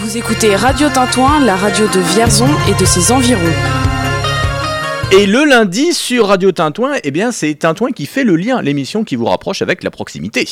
[0.00, 3.40] Vous écoutez Radio Tintouin, la radio de Vierzon et de ses environs.
[5.12, 9.04] Et le lundi sur Radio Tintouin, eh bien c'est Tintouin qui fait le lien, l'émission
[9.04, 10.46] qui vous rapproche avec la proximité.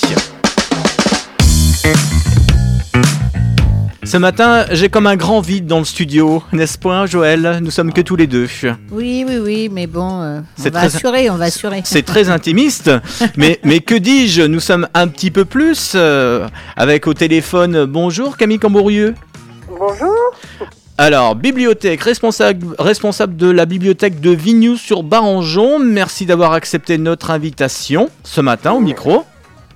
[4.04, 7.58] Ce matin, j'ai comme un grand vide dans le studio, n'est-ce pas, Joël?
[7.60, 8.47] Nous sommes que tous les deux.
[8.92, 11.81] Oui, oui, oui, mais bon, euh, on C'est va très- assurer, on va assurer.
[11.85, 12.88] C'est très intimiste,
[13.37, 14.42] mais, mais que dis-je?
[14.42, 17.84] Nous sommes un petit peu plus euh, avec au téléphone.
[17.84, 19.15] Bonjour Camille Cambourieux.
[19.79, 20.15] Bonjour.
[20.97, 25.78] Alors, bibliothèque, responsable, responsable de la bibliothèque de Vignoux sur Barangeon.
[25.78, 29.24] Merci d'avoir accepté notre invitation ce matin au micro.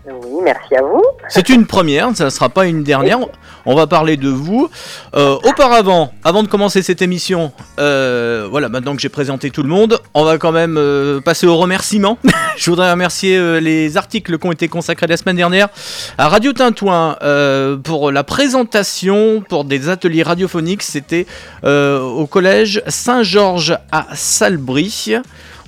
[0.07, 1.05] Oui, merci à vous.
[1.29, 3.19] C'est une première, ça ne sera pas une dernière.
[3.67, 4.71] On va parler de vous.
[5.15, 9.69] Euh, auparavant, avant de commencer cette émission, euh, voilà, maintenant que j'ai présenté tout le
[9.69, 12.19] monde, on va quand même euh, passer aux remerciements.
[12.57, 15.69] Je voudrais remercier les articles qui ont été consacrés la semaine dernière
[16.19, 17.17] à Radio Tintouin
[17.85, 20.83] pour la présentation pour des ateliers radiophoniques.
[20.83, 21.27] C'était
[21.65, 25.15] au collège Saint-Georges à Salbris.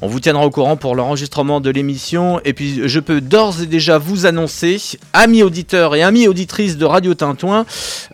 [0.04, 2.40] On vous tiendra au courant pour l'enregistrement de l'émission.
[2.44, 6.84] Et puis, je peux d'ores et déjà vous annoncer, amis auditeurs et amis auditrices de
[6.84, 7.66] Radio Tintouin,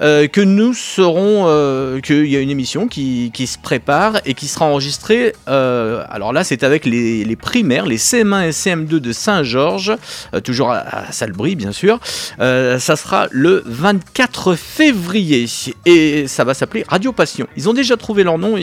[0.03, 4.49] euh, que nous serons, euh, qu'il y a une émission qui, se prépare et qui
[4.49, 5.33] sera enregistrée.
[5.49, 9.97] euh, alors là, c'est avec les, primaires, les CM1 et CM2 de Saint-Georges,
[10.45, 12.01] toujours à, Salbris, bien sûr.
[12.39, 15.47] Ça sera le 24 février
[15.87, 17.47] et ça va s'appeler Radio Passion.
[17.57, 18.59] Ils ont déjà trouvé leur nom.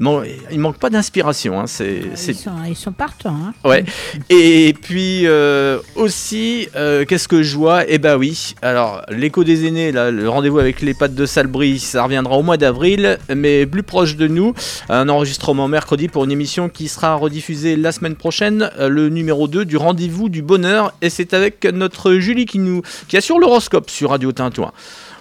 [0.00, 1.60] Il man- il manque pas d'inspiration.
[1.60, 3.36] hein, c'est, c'est Ils sont, ils sont partants.
[3.36, 3.52] Hein.
[3.68, 3.84] Ouais.
[4.30, 7.84] Et puis euh, aussi, euh, qu'est-ce que je vois?
[7.86, 8.54] Eh ben oui.
[8.62, 12.42] Alors, l'écho des aînés, là, le rendez-vous avec les pattes de Salbris, ça reviendra au
[12.42, 14.54] mois d'avril, mais plus proche de nous,
[14.88, 19.48] un enregistrement mercredi pour une émission qui sera rediffusée la semaine prochaine, euh, le numéro
[19.48, 23.90] 2 du rendez-vous du bonheur, et c'est avec notre Julie qui nous qui assure l'horoscope
[23.90, 24.72] sur Radio Tintouin.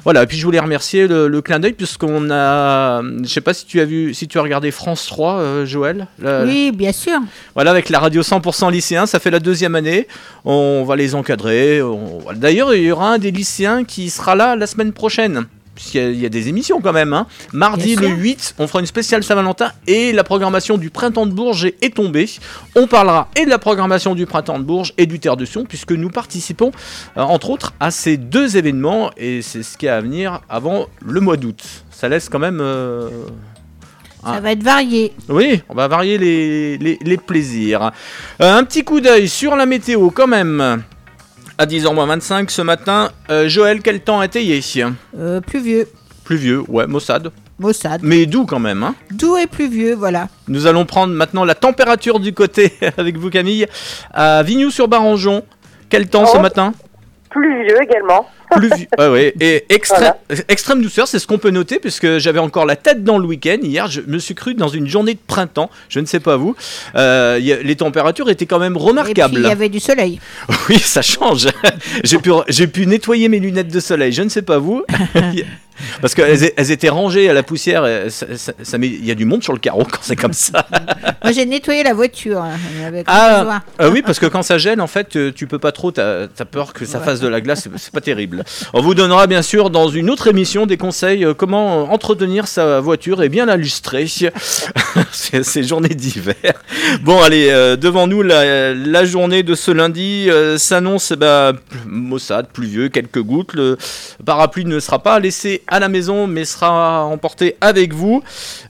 [0.05, 3.53] Voilà, et puis je voulais remercier le, le clin d'œil puisqu'on a, je sais pas
[3.53, 6.93] si tu as vu, si tu as regardé France 3, euh, Joël, la- Oui, bien
[6.93, 7.19] sûr.
[7.53, 10.07] voilà, avec la radio 100% lycéen, ça fait la deuxième année.
[10.45, 11.81] On va les encadrer.
[11.81, 15.45] on- D'ailleurs, il y aura un des lycéens qui sera là la semaine prochaine.
[15.79, 17.13] Puisqu'il y a- il y, a des émissions quand même.
[17.13, 17.25] hein.
[17.53, 18.17] Mardi le sûr.
[18.17, 21.95] 8, on fera une spéciale Saint-Valentin et la programmation du Printemps de Bourges est, est
[21.95, 22.29] tombée.
[22.75, 25.63] On parlera et de la programmation du Printemps de Bourges et du Terre de Sion,
[25.63, 26.71] puisque nous participons,
[27.15, 30.87] euh, entre autres, à ces deux événements et c'est ce qui est à venir avant
[31.01, 31.63] le mois d'août.
[31.91, 32.59] Ça laisse quand même.
[32.59, 33.07] euh,
[34.21, 34.39] Ça Ah.
[34.41, 35.13] va être varié.
[35.29, 37.91] oui, on va varier les, les- les plaisirs.
[38.41, 40.83] Euh, un petit coup d'œil sur la météo quand même.
[41.59, 44.41] À 10h25 ce matin, Euh, Joël, quel temps a été
[45.17, 45.89] Euh, pluvieux.
[46.23, 47.31] Pluvieux, ouais, maussade.
[47.59, 47.99] Maussade.
[48.01, 48.81] Mais doux quand même.
[48.81, 48.95] hein?
[49.11, 50.29] Doux et pluvieux, voilà.
[50.47, 53.67] Nous allons prendre maintenant la température du côté avec vous Camille.
[54.13, 55.43] À Vignoux-sur-Barangeon,
[55.89, 56.39] quel temps ce Oh.
[56.39, 56.73] matin?
[57.29, 58.25] Pluvieux également.
[58.97, 59.33] Ouais.
[59.39, 60.13] Et extrême,
[60.47, 63.57] extrême douceur, c'est ce qu'on peut noter, puisque j'avais encore la tête dans le week-end.
[63.61, 65.69] Hier, je me suis cru dans une journée de printemps.
[65.89, 66.55] Je ne sais pas vous.
[66.95, 69.35] Euh, il y a- les températures étaient quand même Et puis, remarquables.
[69.39, 70.19] il y avait du soleil.
[70.69, 71.47] Oui, ça change.
[72.03, 74.11] j'ai pu, nettoyer mes lunettes de soleil.
[74.11, 74.83] Je ne sais pas vous.
[76.01, 77.85] Parce qu'elles elles étaient rangées à la poussière.
[77.85, 80.17] et ça- ça- ça met- Il y a du monde sur le carreau quand c'est
[80.17, 80.67] comme ça.
[81.23, 82.41] Moi, j'ai nettoyé la voiture.
[82.41, 85.57] hein, avec Ah, euh, oui, parce que quand ça gèle, en fait, euh, tu peux
[85.59, 85.91] pas trop.
[85.91, 87.05] T'as as peur que ça Ouais.
[87.05, 87.69] fasse de la glace.
[87.77, 88.38] C'est pas terrible.
[88.73, 92.47] On vous donnera bien sûr dans une autre émission des conseils euh, comment euh, entretenir
[92.47, 94.07] sa voiture et bien la lustrer.
[95.11, 96.35] Ces journées d'hiver.
[97.01, 101.53] Bon, allez, euh, devant nous la, journée de ce lundi s'annonce bah,
[101.85, 103.53] maussade, pluvieux, quelques gouttes.
[103.53, 103.77] Le
[104.25, 108.21] parapluie ne sera pas laissé à la maison, mais sera emporté avec vous.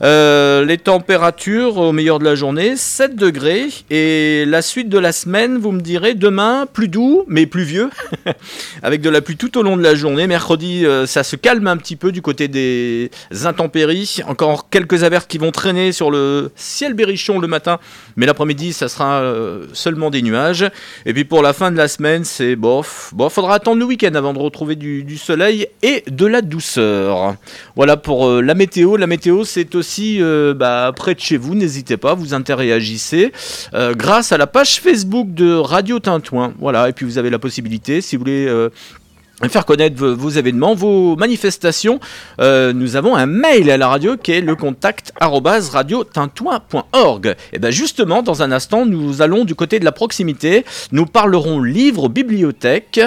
[0.01, 3.67] Les températures au meilleur de la journée, 7 degrés.
[3.89, 7.89] Et la suite de la semaine, vous me direz, demain, plus doux, mais pluvieux,
[8.83, 10.27] avec de la pluie tout au long de la journée.
[10.27, 13.11] Mercredi, euh, ça se calme un petit peu du côté des
[13.43, 14.19] intempéries.
[14.27, 17.79] Encore quelques averses qui vont traîner sur le ciel berrichon le matin,
[18.15, 20.69] mais l'après-midi, ça sera euh, seulement des nuages.
[21.05, 23.11] Et puis pour la fin de la semaine, c'est bof.
[23.13, 27.35] Bon, faudra attendre le week-end avant de retrouver du, soleil et de la douceur.
[27.75, 28.97] Voilà pour euh, la météo.
[28.97, 30.21] La météo, c'est aussi
[30.55, 31.55] bah, près de chez vous.
[31.55, 33.31] N'hésitez pas, vous interagissez
[33.73, 36.53] grâce à la page Facebook de Radio Tintouin.
[36.59, 38.69] Voilà, et puis vous avez la possibilité, si vous voulez.
[39.47, 41.99] Faire connaître vos, vos événements, vos manifestations.
[42.41, 47.35] Euh, nous avons un mail à la radio qui est le contact arobase radiotintouin.org.
[47.53, 50.65] Et bien justement, dans un instant, nous allons du côté de la proximité.
[50.91, 52.99] Nous parlerons livres, bibliothèque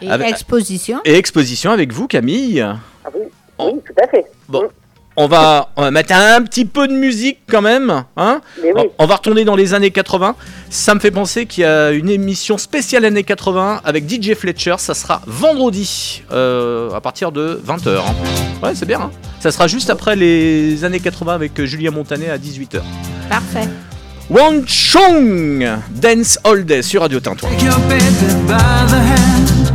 [0.00, 1.00] Et Avec- exposition.
[1.04, 2.60] et exposition avec vous, Camille.
[2.60, 3.22] Ah oui,
[3.58, 4.24] oui, tout à fait.
[4.48, 4.68] Bon.
[5.16, 8.04] On va, on va mettre un petit peu de musique quand même.
[8.16, 8.70] Hein oui.
[8.98, 10.34] on, va retourner dans les années 80.
[10.70, 14.76] Ça me fait penser qu'il y a une émission spéciale années 80 avec DJ Fletcher.
[14.78, 18.00] Ça sera vendredi euh, à partir de 20h.
[18.62, 19.00] Ouais, c'est bien.
[19.00, 19.10] hein.
[19.40, 22.80] ça sera juste après les années 80 avec Julien Montanet à 18h.
[23.28, 23.68] Parfait.
[24.30, 27.50] Wang Chong Dance All Day sur Radio Tintouin.
[27.50, 29.72] Take your baby by the hand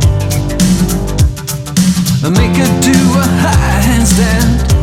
[2.24, 4.77] and make her do a high handstand.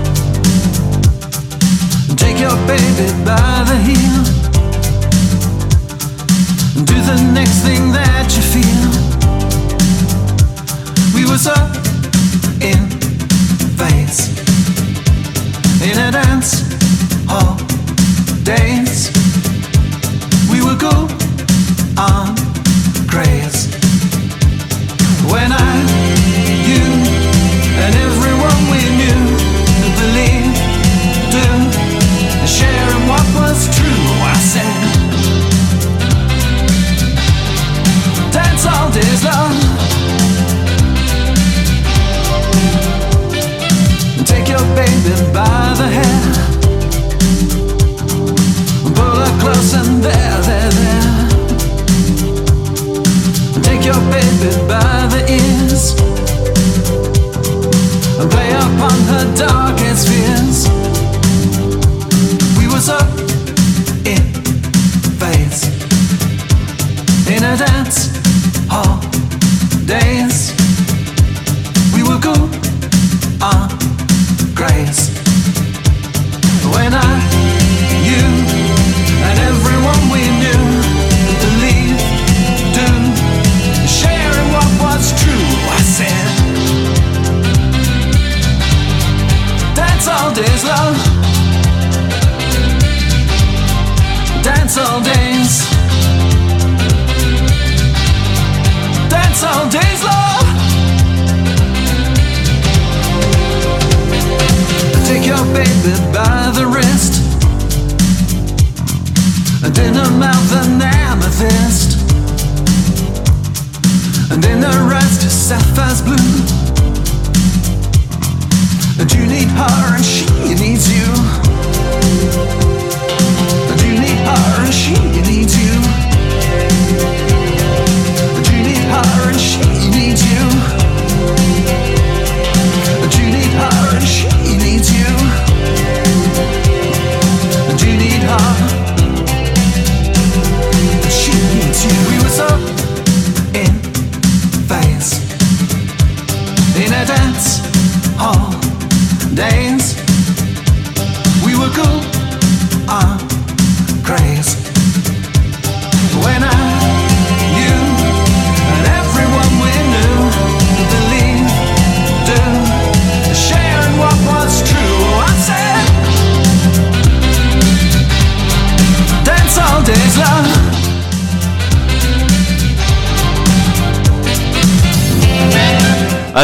[2.46, 4.24] Your baby by the heel
[6.86, 8.92] do the next thing that you feel.
[11.16, 11.76] We was up
[12.62, 12.78] in
[13.80, 14.30] phase
[15.82, 16.62] in a dance
[17.28, 17.58] hall
[18.44, 19.10] days.
[20.52, 21.08] We would go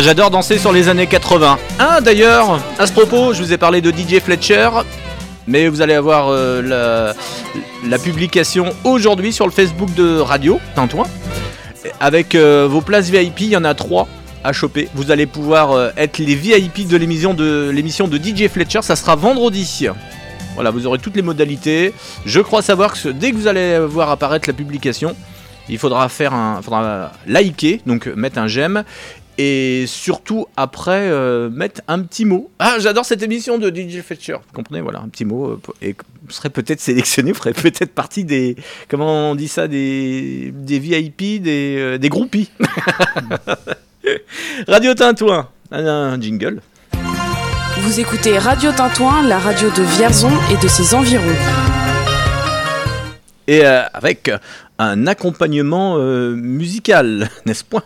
[0.02, 1.60] Ah, j'adore danser sur les années 80.
[1.78, 4.68] Ah, d'ailleurs, à ce propos, je vous ai parlé de DJ Fletcher,
[5.46, 7.14] mais vous allez avoir euh,
[7.88, 11.06] la, publication aujourd'hui sur le Facebook de Radio Tintouin.
[12.00, 14.08] Avec euh, vos places VIP, il y en a trois
[14.44, 14.90] à choper.
[14.96, 18.82] Vous allez pouvoir euh, être les VIP de l'émission de l'émission de DJ Fletcher.
[18.82, 19.86] Ça sera vendredi.
[20.56, 21.94] Voilà, vous aurez toutes les modalités.
[22.26, 25.16] Je crois savoir que dès que vous allez voir apparaître la publication,
[25.70, 28.84] il faudra faire un, faudra liker, donc mettre un j'aime,
[29.38, 32.50] et surtout après euh, mettre un petit mot.
[32.60, 34.34] Ah, j'adore cette émission de DJ Fletcher.
[34.34, 35.96] Vous comprenez, voilà, un petit mot euh, et
[36.26, 38.56] vous serez peut-être sélectionné, vous ferez peut-être partie des,
[38.90, 42.52] comment on dit ça, des, des VIP, des, euh, des groupies.
[44.68, 46.62] Radio Tintouin, un, un jingle.
[47.78, 51.24] Vous écoutez Radio Tintouin, la radio de Vierzon et de ses environs.
[53.48, 54.32] Et euh, avec
[54.78, 57.84] un accompagnement musical, n'est-ce point?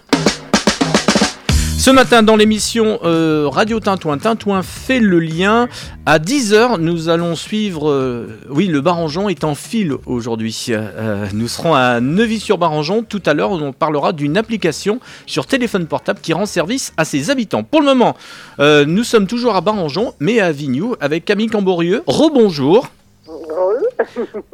[1.85, 5.69] Ce matin dans l'émission euh, Radio Tintouin, Tintouin fait le lien.
[6.07, 7.91] À 10h, nous allons suivre...
[7.91, 10.65] euh, oui, le Barangeon est en fil aujourd'hui.
[10.71, 13.03] Euh, nous serons à Neuvy-sur-Barangeon.
[13.03, 17.29] Tout à l'heure, on parlera d'une application sur téléphone portable qui rend service à ses
[17.29, 17.61] habitants.
[17.61, 18.17] Pour le moment,
[18.59, 22.01] euh, nous sommes toujours à Barangeon, mais à Vignoux, avec Camille Camborieux.
[22.07, 22.87] Rebonjour.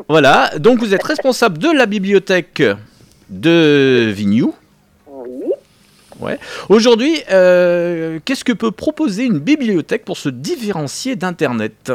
[0.09, 2.61] Voilà, donc vous êtes responsable de la bibliothèque
[3.29, 4.53] de Vignoux.
[6.69, 11.91] Aujourd'hui, euh, qu'est-ce que peut proposer une bibliothèque pour se différencier d'Internet?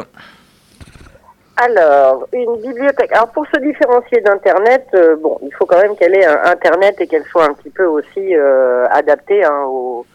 [1.57, 3.11] Alors, une bibliothèque.
[3.13, 6.95] Alors, pour se différencier d'Internet, euh, bon, il faut quand même qu'elle ait un Internet
[6.99, 10.05] et qu'elle soit un petit peu aussi euh, adaptée hein, au,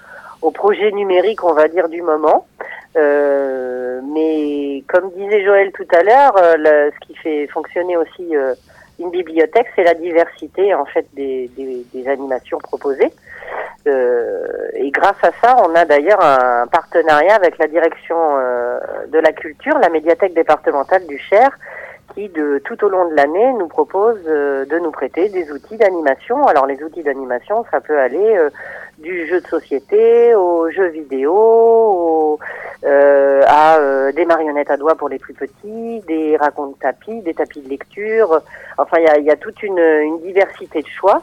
[0.54, 2.46] projet numérique, on va dire, du moment.
[2.94, 8.34] Mais comme disait Joël tout à l'heure, ce qui fait fonctionner aussi
[8.98, 11.48] une bibliothèque, c'est la diversité en fait des
[12.06, 13.12] animations proposées.
[13.86, 19.32] Et grâce à ça, on a d'ailleurs un partenariat avec la direction euh, de la
[19.32, 21.50] culture, la médiathèque départementale du Cher,
[22.14, 25.76] qui de tout au long de l'année nous propose euh, de nous prêter des outils
[25.76, 26.46] d'animation.
[26.46, 28.50] Alors les outils d'animation, ça peut aller euh,
[28.98, 32.38] du jeu de société aux jeux vidéo,
[32.84, 33.78] à
[34.12, 38.40] des marionnettes à doigts pour les plus petits, des racontes tapis, des tapis de lecture.
[38.78, 41.22] Enfin, il y a, y a toute une diversité de choix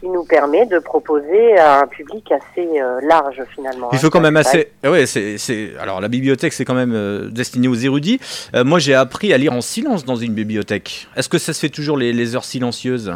[0.00, 3.88] qui nous permet de proposer à un public assez euh, large finalement.
[3.92, 3.98] Il hein.
[3.98, 4.72] faut quand Ça, même assez.
[4.84, 8.20] Ouais, c'est, c'est- Alors la bibliothèque, c'est quand même euh, destiné aux érudits.
[8.54, 11.08] Euh, moi, j'ai appris à lire en silence dans une bibliothèque.
[11.16, 13.12] Est-ce que ça se fait toujours les, les heures silencieuses?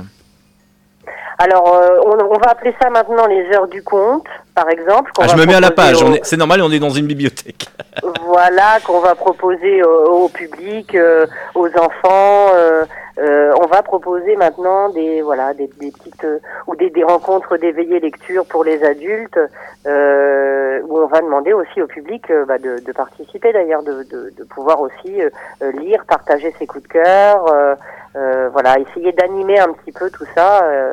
[1.38, 4.26] Alors, euh, on, on va appeler ça maintenant les heures du conte,
[4.60, 5.10] par exemple.
[5.18, 6.04] ah, Je me mets à la page.
[6.22, 7.66] C'est normal, on est dans une bibliothèque.
[8.24, 12.48] Voilà, qu'on va proposer au, au public, euh, aux enfants.
[12.54, 12.84] euh,
[13.18, 16.38] euh, on va proposer maintenant des voilà des, des petites euh,
[16.68, 19.38] ou des, des rencontres d'éveillé lecture pour les adultes,
[19.86, 24.04] euh, où on va demander aussi au public euh, bah, de, de participer d'ailleurs, de,
[24.04, 25.28] de, de pouvoir aussi euh,
[25.62, 27.44] euh, lire, partager ses coups de cœur.
[27.52, 27.74] euh,
[28.16, 30.64] euh, voilà, essayer d'animer un petit peu tout ça.
[30.64, 30.92] euh,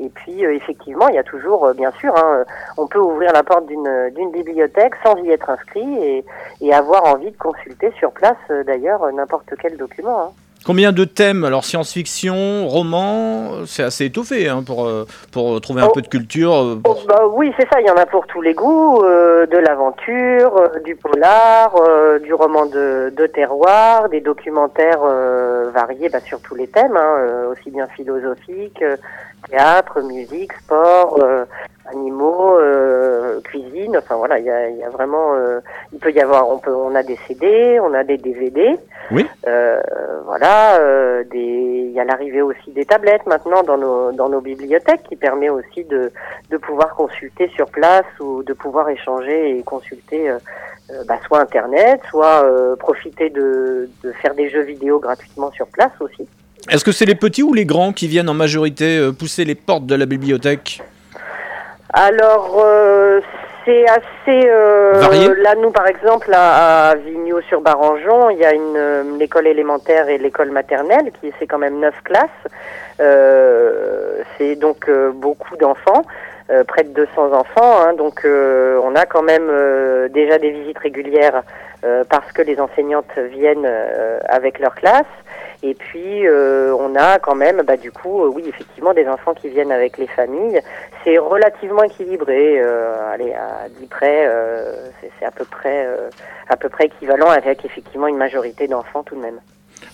[0.00, 2.44] et puis, euh, effectivement, il y a toujours, euh, bien sûr, hein,
[2.78, 6.24] on peut ouvrir la porte d'une bibliothèque sans y être inscrit et,
[6.60, 10.20] et avoir envie de consulter sur place, euh, d'ailleurs, euh, n'importe quel document.
[10.20, 10.30] hein.
[10.64, 15.86] Combien de thèmes Alors science-fiction, roman, c'est assez étoffé hein, pour, euh, pour trouver un
[15.86, 15.92] Oh.
[15.92, 16.78] peu de culture.
[16.84, 19.58] Oh, bah, oui, c'est ça, il y en a pour tous les goûts, euh, de
[19.58, 25.02] l'aventure, euh, du polar, euh, du roman de, de terroir, des documentaires
[25.72, 28.82] variés bah, sur tous les thèmes, hein, aussi bien philosophiques,
[29.48, 31.16] théâtre, musique, sport,
[31.88, 35.60] animaux, euh, cuisine, enfin voilà, il y a, il y a vraiment, euh,
[35.92, 38.76] il peut y avoir, on peut, on a des CD, on a des DVD,
[39.10, 39.26] Oui.
[39.46, 39.80] euh,
[40.24, 40.78] voilà,
[41.32, 45.48] il y a l'arrivée aussi des tablettes maintenant dans nos dans nos bibliothèques qui permet
[45.48, 46.12] aussi de
[46.50, 50.30] de pouvoir consulter sur place ou de pouvoir échanger et consulter
[51.08, 52.44] bah, soit internet, soit
[52.78, 56.26] profiter de de faire des jeux vidéo gratuitement sur place aussi.
[56.70, 59.86] Est-ce que c'est les petits ou les grands qui viennent en majorité pousser les portes
[59.86, 60.82] de la bibliothèque?
[61.98, 63.20] Alors, euh,
[63.64, 64.48] c'est assez...
[64.50, 69.46] euh, Varié Là, nous, par exemple, à, à Vigneault-sur-Barangeon, il y a une euh, l'école
[69.46, 72.28] élémentaire et l'école maternelle, qui c'est quand même neuf classes.
[73.00, 76.02] Euh, c'est donc euh, beaucoup d'enfants,
[76.50, 77.80] euh, près de 200 enfants.
[77.80, 77.94] hein.
[77.94, 81.42] donc, euh, on a quand même euh, déjà des visites régulières
[81.84, 85.04] euh, parce que les enseignantes viennent euh, avec leur classe.
[85.62, 89.34] Et puis, euh, on a quand même, bah, du coup, euh, oui, effectivement, des enfants
[89.34, 90.60] qui viennent avec les familles.
[91.02, 92.60] C'est relativement équilibré.
[92.60, 96.08] Euh, allez, à 10 près, euh, c'est à peu près, euh,
[96.48, 99.40] à peu près équivalent avec effectivement une majorité d'enfants tout de même.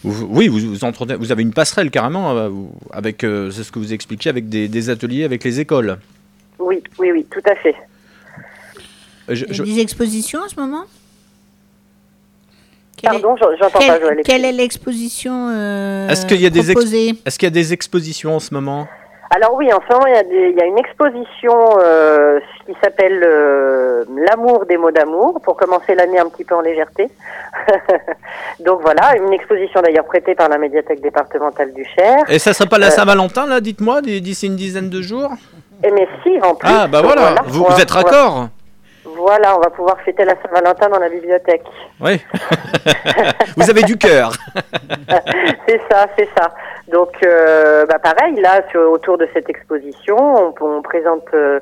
[0.05, 2.51] Vous- Oui, vous, vous, entretenez- vous avez une passerelle carrément,
[2.93, 5.99] avec, euh, c'est ce que vous expliquiez, avec des, des ateliers avec les écoles.
[6.59, 7.75] Oui, oui, oui, tout à fait.
[9.29, 10.85] Je- Il y je- a des expositions en ce moment?
[13.03, 14.21] Pardon, j'en- j'entends pas, quelle, Joël.
[14.25, 17.55] quelle est l'exposition euh, Est-ce qu'il y a des ex- proposée Est-ce qu'il y a
[17.55, 18.87] des expositions en ce moment?
[19.35, 22.39] Alors oui, en ce moment, il y a, des- il y a une exposition euh,
[22.67, 27.09] qui s'appelle euh, L'amour des mots d'amour, pour commencer l'année un petit peu en légèreté.
[28.61, 32.19] Donc voilà, une exposition d'ailleurs prêtée par la médiathèque départementale du Cher.
[32.29, 35.31] Et ça sera pas la Euh, Saint-Valentin, là, dites-moi, d'ici une dizaine de jours?
[35.85, 36.69] Et mais si, en plus.
[36.71, 38.49] Ah, bah voilà, vous, vous êtes raccord
[39.05, 41.65] Voilà, on va pouvoir fêter la Saint-Valentin dans la bibliothèque.
[42.01, 42.21] Oui.
[43.57, 44.33] vous avez du cœur.
[45.69, 46.51] c'est ça, c'est ça.
[46.89, 51.59] Donc, euh, bah pareil, là, sur- autour de cette exposition, on, on présente euh,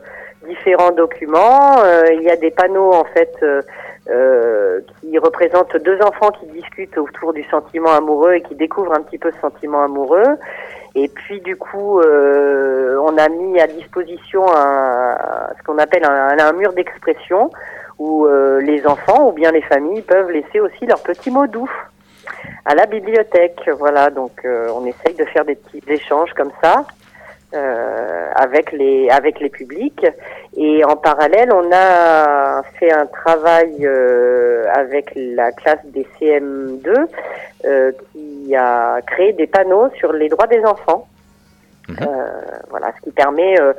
[0.46, 1.78] différents documents.
[1.82, 6.98] Euh, il y a des panneaux, en fait, euh, qui représentent deux enfants qui discutent
[6.98, 10.36] autour du sentiment amoureux et qui découvrent un petit peu ce sentiment amoureux.
[10.94, 15.16] Et puis, du coup, euh, on a mis à disposition un,
[15.56, 17.50] ce qu'on appelle un, un mur d'expression
[17.98, 21.70] où euh, les enfants ou bien les familles peuvent laisser aussi leurs petits mots doux
[22.64, 23.70] à la bibliothèque.
[23.78, 26.84] Voilà, donc euh, on essaye de faire des petits échanges comme ça
[27.52, 30.06] euh, avec les avec les publics.
[30.56, 37.06] Et en parallèle, on a fait un travail euh, avec la classe des CM2
[37.64, 41.06] euh, qui a créé des panneaux sur les droits des enfants.
[42.00, 42.04] Euh,
[42.68, 43.72] voilà, ce qui permet euh,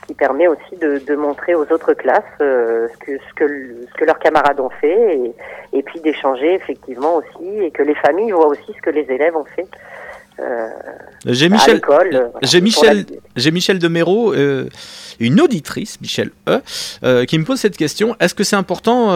[0.00, 3.46] ce qui permet aussi de, de montrer aux autres classes euh, ce, que, ce, que,
[3.88, 5.34] ce que leurs camarades ont fait et,
[5.72, 9.36] et puis d'échanger effectivement aussi et que les familles voient aussi ce que les élèves
[9.36, 9.66] ont fait
[10.38, 10.68] euh,
[11.24, 14.68] J'ai Michel, euh, j'ai Michel, j'ai Michel Deméro, euh,
[15.18, 16.60] une auditrice, Michel E,
[17.04, 18.14] euh, qui me pose cette question.
[18.20, 19.06] Est-ce que c'est important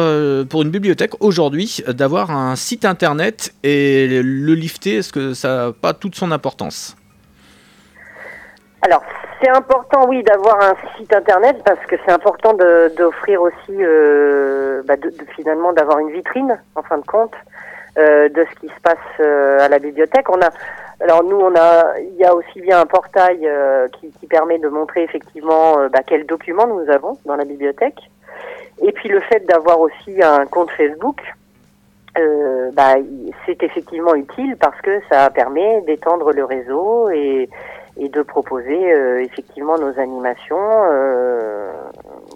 [0.48, 4.96] pour une bibliothèque aujourd'hui d'avoir un site internet et le lifter?
[4.96, 6.96] Est-ce que ça n'a pas toute son importance?
[8.82, 9.02] Alors,
[9.42, 13.76] c'est important, oui, d'avoir un site internet parce que c'est important de- d'offrir aussi,
[14.86, 17.32] bah, de, de- finalement, d'avoir une vitrine, en fin de compte,
[17.96, 20.30] de ce qui se passe à la bibliothèque.
[20.30, 20.48] On a,
[21.00, 24.58] alors nous, on a, il y a aussi bien un portail euh, qui, qui permet
[24.58, 28.00] de montrer effectivement euh, bah, quels documents nous avons dans la bibliothèque,
[28.82, 31.20] et puis le fait d'avoir aussi un compte Facebook.
[32.18, 32.94] euh, bah,
[33.46, 37.48] c'est effectivement utile parce que ça permet d'étendre le réseau et,
[37.96, 41.72] et de proposer euh, effectivement nos animations, euh,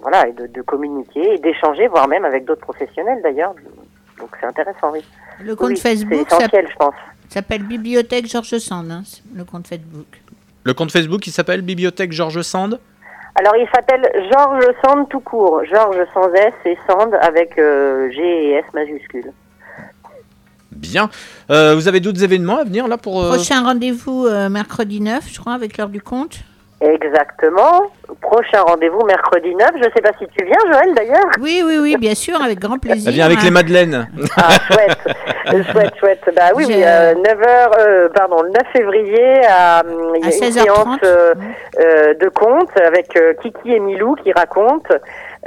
[0.02, 3.54] voilà, et de, de communiquer et d'échanger, voire même avec d'autres professionnels d'ailleurs.
[4.18, 5.04] Donc c'est intéressant, oui.
[5.42, 6.94] Le compte Oui, Facebook c'est essentiel, je pense.
[7.32, 9.02] S'appelle Bibliothèque Georges Sand, hein,
[9.34, 10.06] le compte Facebook.
[10.64, 12.78] Le compte Facebook qui s'appelle Bibliothèque Georges Sand
[13.34, 14.02] Alors il s'appelle
[14.32, 19.32] Georges Sand tout court, Georges sans S et Sand avec euh, G et S majuscules.
[20.72, 21.08] Bien.
[21.50, 23.22] Euh, vous avez d'autres événements à venir là pour.
[23.22, 26.40] euh, Prochain rendez-vous euh, mercredi 9, je crois, avec l'heure du compte.
[26.84, 27.90] Exactement.
[28.20, 29.70] Prochain rendez-vous mercredi 9.
[29.76, 31.24] Je sais pas si tu viens, Joël, d'ailleurs.
[31.40, 33.08] Oui, oui, oui, bien sûr, avec grand plaisir.
[33.08, 33.44] Elle vient avec hein.
[33.44, 34.08] les madeleines.
[34.36, 34.98] Ah, chouette.
[35.72, 36.30] Chouette, chouette.
[36.34, 39.82] Bah oui, oui, euh, 9h, euh, pardon, le 9 février à,
[40.16, 40.62] il y a À une 16h30.
[40.62, 41.34] séance euh,
[41.78, 44.94] euh, de contes avec euh, Kiki et Milou qui racontent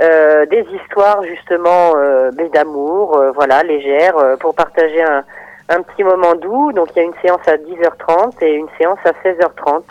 [0.02, 5.24] euh, des histoires justement euh, mais d'amour, euh, voilà, légères, euh, pour partager un,
[5.70, 6.72] un petit moment doux.
[6.74, 9.82] Donc il y a une séance à 10h30 et une séance à 16h30.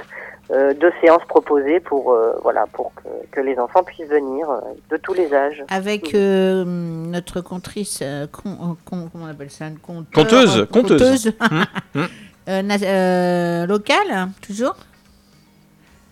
[0.53, 4.61] Euh, deux séances proposées pour euh, voilà pour que, que les enfants puissent venir euh,
[4.91, 5.65] de tous les âges.
[5.69, 11.33] Avec euh, notre contrice, con- con- comment on appelle ça une conteur, Conteuse, conteuse.
[11.95, 12.07] hum.
[12.49, 14.77] Euh, euh, locale, toujours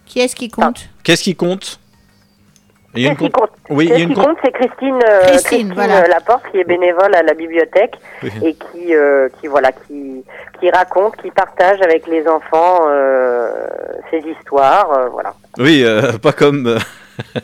[0.05, 0.89] Qui est-ce qui compte?
[1.05, 1.79] Qu'est-ce qui compte?
[2.97, 4.37] Il y a une Qu'est-ce qui compte- Oui, il y a Celle une qui compte-
[4.45, 6.03] c'est Christine, euh, Christine, Christine, voilà.
[6.03, 8.31] euh, Laporte, qui est bénévole à la bibliothèque Oui.
[8.43, 10.23] et qui, euh, qui voilà, qui,
[10.61, 13.49] qui raconte, qui partage avec les enfants euh,
[14.11, 15.35] ses histoires, euh, voilà.
[15.59, 16.67] Oui, euh, pas comme.
[16.67, 16.79] euh,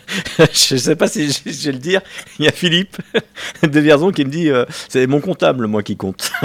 [0.38, 2.00] je sais pas si je, je vais le dire.
[2.38, 2.96] Il y a Philippe
[3.62, 6.30] de Vierzon qui me dit euh, c'est mon comptable, moi, qui compte.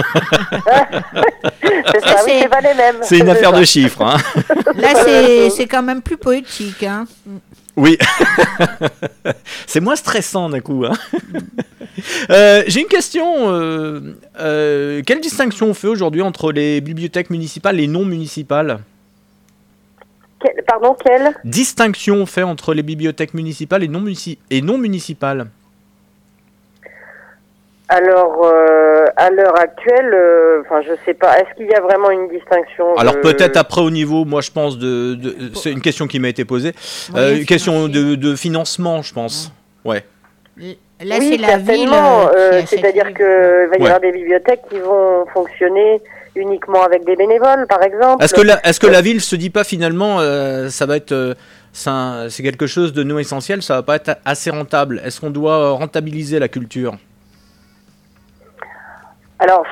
[1.92, 2.96] C'est ça, oui, c'est- pas les mêmes.
[3.02, 3.58] C'est une affaire ça.
[3.60, 4.02] de chiffres.
[4.02, 4.16] hein.
[4.76, 6.82] Là, c'est c'est quand même plus poétique.
[6.82, 7.06] Hein.
[7.76, 7.98] Oui.
[9.66, 10.84] c'est moins stressant d'un coup.
[10.84, 10.92] hein.
[12.30, 13.50] Euh, J'ai une question.
[13.50, 18.80] euh, euh, quelle distinction on fait aujourd'hui entre les bibliothèques municipales et non municipales
[20.42, 24.76] Quel- pardon, quel Distinction on fait entre les bibliothèques municipales et non, munici- et non
[24.76, 25.46] municipales
[27.88, 31.38] Alors, euh, à l'heure actuelle, euh, enfin, je sais pas.
[31.38, 34.76] Est-ce qu'il y a vraiment une distinction Alors peut-être après au niveau, moi je pense
[34.76, 36.72] de, de- c'est une question qui m'a été posée,
[37.14, 39.52] Euh, une question de, de financement, je pense.
[39.84, 40.04] Ouais.
[40.58, 41.88] Là, oui, c'est la ville.
[41.92, 43.86] euh, euh, C'est-à-dire qu'il va y Ouais.
[43.86, 46.00] avoir des bibliothèques qui vont fonctionner
[46.34, 48.24] uniquement avec des bénévoles, par exemple.
[48.24, 51.12] Est-ce que la, est-ce que la ville se dit pas finalement, euh, ça va être,
[51.12, 51.34] euh,
[52.30, 55.00] c'est quelque chose de non essentiel, ça va pas être assez rentable.
[55.04, 56.94] Est-ce qu'on doit euh, rentabiliser la culture?
[59.38, 59.64] Alors,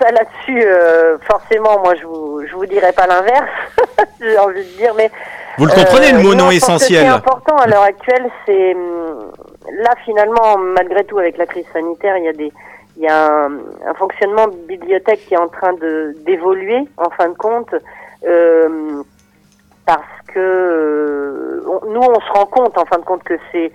[0.00, 3.48] ça là-dessus, euh, forcément, moi, je vous, je vous dirais pas l'inverse,
[4.20, 5.10] j'ai envie de dire, mais...
[5.58, 7.02] Vous le comprenez euh, le mot non, non je pense que essentiel.
[7.02, 8.74] C'est important à l'heure actuelle, c'est...
[8.74, 9.32] hum,
[9.82, 12.52] Là, finalement, malgré tout, avec la crise sanitaire, il y a des...
[12.96, 13.52] Il y a un,
[13.86, 17.72] un fonctionnement de bibliothèque qui est en train de d'évoluer, en fin de compte,
[18.26, 19.02] euh,
[19.86, 20.02] parce
[20.34, 23.72] que euh, on- nous, on se rend compte, en fin de compte, que c'est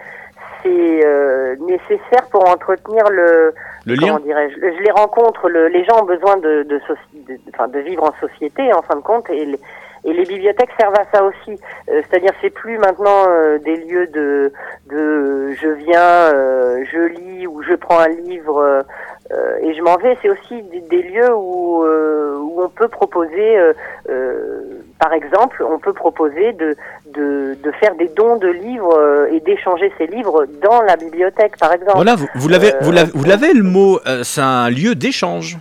[0.66, 3.54] c'est euh, nécessaire pour entretenir le,
[3.86, 5.48] Le lien dirais-je Je les rencontre.
[5.48, 8.82] le- les gens ont besoin de, de, soci- de- enfin, de vivre en société, en
[8.82, 9.60] fin de compte, et les,
[10.04, 11.60] et les bibliothèques servent à ça aussi.
[11.90, 14.52] Euh, C'est-à-dire, c'est plus maintenant euh, des lieux de,
[14.88, 18.84] de je viens, euh, je lis ou je prends un livre
[19.32, 20.18] euh, euh, et je m'en vais.
[20.22, 23.74] C'est aussi des, des lieux où, euh, où on peut proposer, euh,
[24.10, 24.62] euh,
[25.00, 26.76] par exemple, on peut proposer de,
[27.14, 31.58] de, de faire des dons de livres euh, et d'échanger ces livres dans la bibliothèque,
[31.58, 31.96] par exemple.
[31.96, 34.00] Voilà, vous, vous l'avez, Euh, vous l'avez, vous l'avez le mot.
[34.08, 35.58] euh, c'est un lieu d'échange.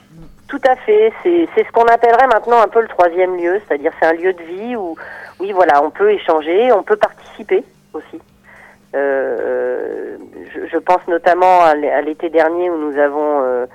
[0.49, 1.13] Tout à fait.
[1.23, 4.33] C'est c'est ce qu'on appellerait maintenant un peu le troisième lieu, c'est-à-dire c'est un lieu
[4.35, 4.95] de vie où,
[5.41, 8.21] oui, voilà, on peut échanger, on peut participer aussi.
[8.95, 10.17] Euh,
[10.55, 13.67] je, je pense notamment à l'été dernier où nous avons euh,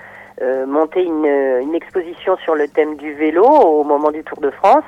[0.41, 4.49] euh, monté une, une exposition sur le thème du vélo au moment du Tour de
[4.51, 4.85] France.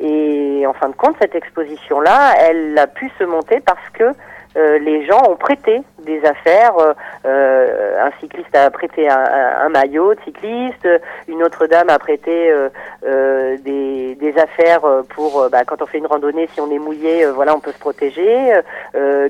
[0.00, 4.12] Et en fin de compte, cette exposition-là, elle a pu se monter parce que
[4.58, 6.76] euh, les gens ont prêté des affaires.
[6.78, 6.92] euh,
[7.26, 10.86] euh, un cycliste a prêté un, un- un maillot de cycliste,
[11.28, 14.80] une autre dame a prêté euh, des, des affaires
[15.14, 17.78] pour bah, quand on fait une randonnée, si on est mouillé, voilà, on peut se
[17.78, 18.52] protéger.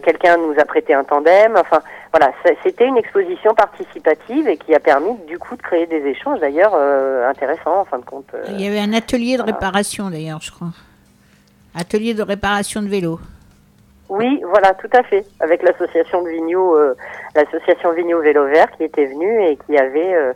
[0.04, 1.56] Quelqu'un nous a prêté un tandem.
[1.56, 1.80] Enfin,
[2.12, 6.40] voilà, c'était une exposition participative et qui a permis du coup de créer des échanges
[6.40, 6.74] d'ailleurs
[7.28, 8.30] intéressants en fin de compte.
[8.48, 10.68] Il y avait un atelier de réparation d'ailleurs, je crois.
[11.78, 13.18] Atelier de réparation de vélo.
[14.08, 15.24] Oui, voilà, tout à fait.
[15.40, 16.94] Avec l'association de Vignoux, euh,
[17.34, 20.32] l'association Vignoux Vélo Vert qui était venue et qui avait euh,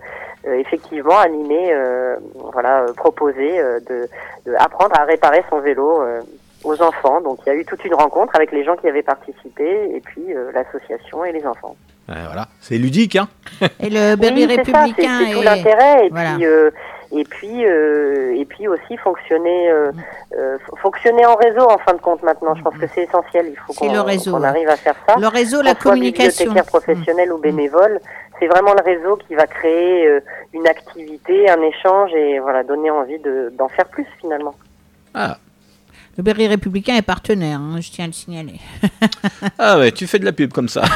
[0.46, 2.16] euh, effectivement animé, euh,
[2.52, 4.08] voilà, euh, proposé euh, de,
[4.46, 6.20] de apprendre à réparer son vélo euh,
[6.64, 7.20] aux enfants.
[7.22, 10.00] Donc il y a eu toute une rencontre avec les gens qui avaient participé et
[10.00, 11.74] puis euh, l'association et les enfants.
[12.08, 13.28] Voilà, c'est ludique, hein.
[13.80, 15.18] Et le Oui, ça, républicain.
[15.26, 16.34] c'est- tout l'intérêt et voilà.
[16.34, 16.70] puis euh,
[17.14, 19.92] et puis euh, et puis aussi fonctionner euh,
[20.36, 22.54] euh, fonctionner en réseau en fin de compte maintenant.
[22.54, 23.46] Je pense que c'est essentiel.
[23.50, 23.72] Il faut
[24.32, 25.16] qu'on arrive à faire ça.
[25.18, 26.44] Le réseau, la communication.
[26.46, 28.00] bibliothécaire professionnel ou bénévole,
[28.38, 30.20] c'est vraiment le réseau qui va créer euh,
[30.52, 34.54] une activité, un échange et voilà donner envie de- d'en faire plus finalement.
[35.14, 35.36] Ah.
[36.18, 38.60] Le Berry républicain est partenaire, hein, je tiens à le signaler.
[39.58, 40.82] ah ouais, tu fais de la pub comme ça.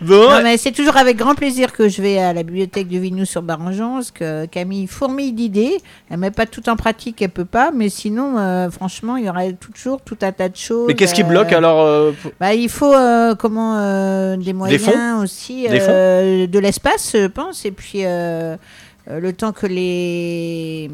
[0.00, 2.96] bon, Non, mais c'est toujours avec grand plaisir que je vais à la bibliothèque de
[2.98, 5.76] Vignoux sur Barangeon, parce que Camille fourmille d'idées.
[6.10, 9.28] Elle met pas tout en pratique, elle peut pas, mais sinon, euh, franchement, il y
[9.28, 10.86] aurait toujours tout un tas de choses.
[10.88, 15.22] mais qu'est-ce qui euh, bloque alors euh, bah, il faut euh, comment des moyens fonds
[15.22, 20.90] aussi, Des euh, de l'espace, je pense, et puis le temps que les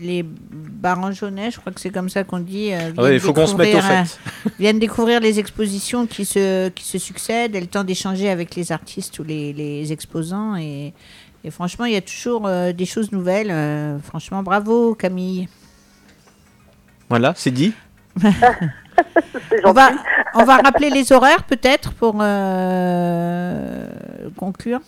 [0.00, 3.32] les barangeonnais, je crois que c'est comme ça qu'on dit, euh, Ah ouais, il faut
[3.32, 4.18] qu'on se mette au découvrir, fait.
[4.46, 8.54] euh, viennent découvrir les expositions qui se qui se succèdent, et le temps d'échanger avec
[8.54, 10.92] les artistes ou les, les exposants et
[11.44, 13.50] et franchement, il y a toujours euh, des choses nouvelles.
[13.52, 15.48] euh, franchement, bravo Camille.
[17.08, 17.72] Voilà, c'est dit.
[19.64, 19.90] On va,
[20.34, 23.88] on va rappeler les horaires peut-être pour euh,
[24.36, 24.80] conclure.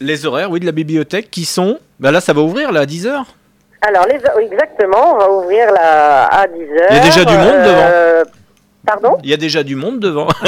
[0.00, 1.78] Les horaires, oui, de la bibliothèque qui sont.
[1.98, 3.24] Bah là, ça va ouvrir là à 10h.
[3.82, 6.68] Alors les oui, exactement, on va ouvrir la à 10 heures.
[6.90, 8.24] Il y a déjà du monde euh,
[8.86, 9.18] Pardon?
[9.24, 10.28] Il y a déjà du monde devant.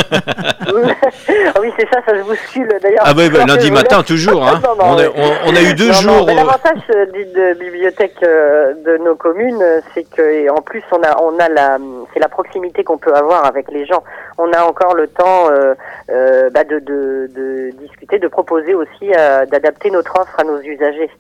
[1.61, 3.03] Oui, c'est ça, ça se bouscule d'ailleurs.
[3.05, 4.47] ah ouais, bah, lundi matin toujours.
[4.47, 4.61] Hein.
[4.65, 6.29] Non, non, on, a, mais- on- on a eu deux Non, jours.
[6.29, 10.83] euh, L'avantage euh, du- de bibliothèque euh, de nos communes, euh, c'est que en plus
[10.93, 11.79] on a on a la
[12.15, 14.05] c'est la proximité qu'on peut avoir avec les gens.
[14.39, 15.75] On a encore le temps euh,
[16.11, 20.61] euh, bah, de, de, de discuter, de proposer aussi euh, d'adapter notre offre à nos
[20.61, 21.11] usagers.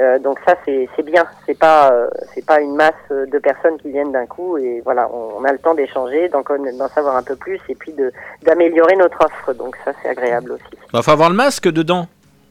[0.00, 1.24] Euh, donc ça c'est c'est bien.
[1.46, 5.08] C'est pas euh, c'est pas une masse de personnes qui viennent d'un coup et voilà
[5.12, 6.42] on, on a le temps d'échanger, d'en
[6.88, 9.52] savoir un peu plus et puis de d'améliorer notre offre.
[9.54, 10.78] Donc ça c'est agréable aussi.
[10.92, 12.06] Bah, faut avoir le masque dedans.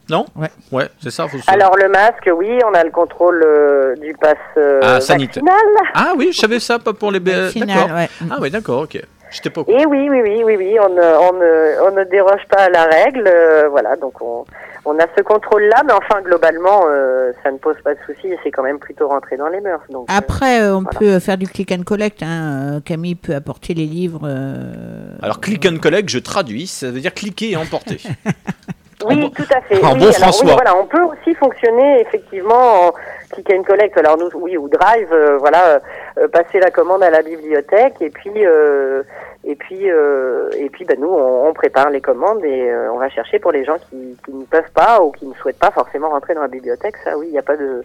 [0.08, 0.26] Non?
[0.34, 0.48] Ouais.
[0.72, 1.28] Ouais, c'est ça.
[1.28, 5.00] Faut se- Alors le masque, oui, on a le contrôle euh, du pass euh, Ah,
[5.00, 5.42] sanitaire.
[5.44, 5.90] vaccinal.
[5.94, 7.20] Ah oui, je savais ça, pas pour les.
[7.20, 8.08] ouais.
[8.28, 9.00] Ah oui, d'accord, ok.
[9.30, 9.62] J'étais pas.
[9.68, 12.68] Et oui, oui, oui, oui, oui, on ne, on ne, on ne déroge pas à
[12.68, 14.44] la règle, euh, voilà, donc on,
[14.84, 18.38] on a ce contrôle-là, mais enfin globalement, euh, ça ne pose pas de souci et
[18.42, 19.82] c'est quand même plutôt rentré dans les mœurs.
[19.90, 20.98] Donc, euh, Après, euh, on voilà.
[20.98, 22.22] peut faire du click and collect.
[22.24, 24.22] hein, Camille peut apporter les livres.
[24.24, 28.00] euh, Alors, click and collect, je traduis, ça veut dire cliquer et emporter.
[29.06, 29.82] Oui, En tout à fait.
[29.84, 30.46] en oui, bon alors, François.
[30.46, 32.92] oui, voilà, on peut aussi fonctionner effectivement en
[33.32, 33.96] click and collect.
[33.98, 35.80] Alors nous, oui, ou drive, euh, voilà,
[36.18, 39.02] euh, passer la commande à la bibliothèque et puis euh,
[39.44, 42.98] et puis euh, et puis bah, nous, on, on prépare les commandes et euh, on
[42.98, 45.70] va chercher pour les gens qui, qui ne peuvent pas ou qui ne souhaitent pas
[45.70, 46.96] forcément rentrer dans la bibliothèque.
[47.04, 47.82] Ça, oui, il n'y a pas de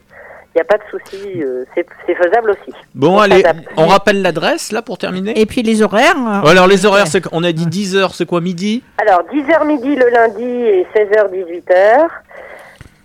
[0.55, 1.43] il y a pas de souci.
[1.43, 2.73] euh, c'est faisable aussi.
[2.95, 3.43] Bon, On allez,
[3.77, 6.15] on rappelle l'adresse là pour terminer Et puis les horaires.
[6.17, 8.81] euh, Alors, les horaires, c'est on a dit 10h, c'est quoi midi?
[8.97, 12.07] Alors, 10h midi le lundi et 16h 18h.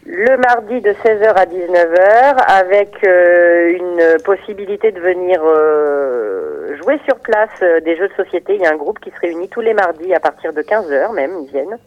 [0.07, 7.17] Le mardi de 16h à 19h avec euh, une possibilité de venir euh, jouer sur
[7.21, 8.55] place euh, des jeux de société.
[8.57, 11.15] Il y a un groupe qui se réunit tous les mardis à partir de 15h
[11.15, 11.79] même, ils viennent.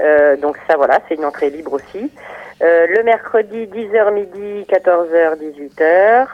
[0.00, 2.10] Euh, donc ça voilà, c'est une entrée libre aussi.
[2.60, 6.26] Euh, le mercredi 10h midi, 14h 18h.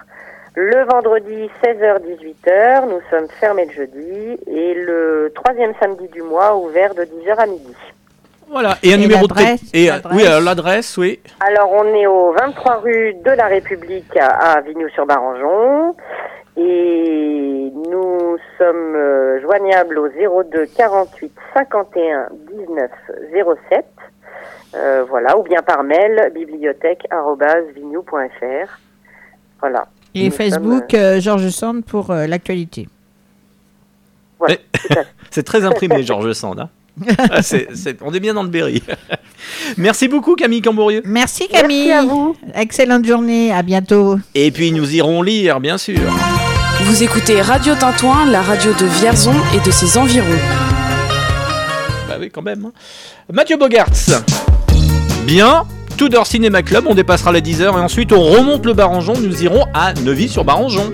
[0.56, 6.56] Le vendredi 16h 18h, nous sommes fermés le jeudi et le troisième samedi du mois
[6.56, 7.74] ouvert de 10h à midi.
[8.48, 9.34] Voilà, et un Et numéro de
[9.72, 10.14] et euh, l'adresse.
[10.14, 11.20] Oui, alors l'adresse, oui.
[11.40, 15.96] Alors on est au 23 rue de la République à, Vignoux-sur-Barangeon
[16.56, 22.28] et nous sommes euh, joignables au 02 48 51
[22.68, 22.90] 19
[23.70, 23.84] 07.
[24.74, 28.78] Euh, voilà, ou bien par mail, bibliothèque.vignou.fr.
[29.60, 29.86] Voilà.
[30.14, 32.88] Et Facebook, euh, euh, Georges Sand pour l'actualité.
[35.30, 36.60] C'est très imprimé, Georges Sand.
[36.60, 36.70] Hein.
[37.18, 37.40] Ah,
[38.02, 38.80] on est bien dans le Berry.
[39.76, 41.02] Merci beaucoup Camille Camborieux.
[41.04, 41.88] Merci Camille.
[41.88, 42.36] Merci à vous.
[42.54, 44.16] Excellente journée, à bientôt.
[44.34, 45.98] Et puis nous irons lire, bien sûr.
[46.82, 50.38] Vous écoutez Radio Tintouin, la radio de Vierzon et de ses environs.
[52.08, 52.66] Bah oui, quand même.
[52.66, 52.72] Hein.
[53.32, 53.88] Mathieu Bogarts.
[55.26, 55.64] Bien,
[55.96, 59.42] tout Tudor Cinéma Club, on dépassera les 10h et ensuite on remonte le Barangeon, nous
[59.42, 60.92] irons à Neuville-sur-Barangeon.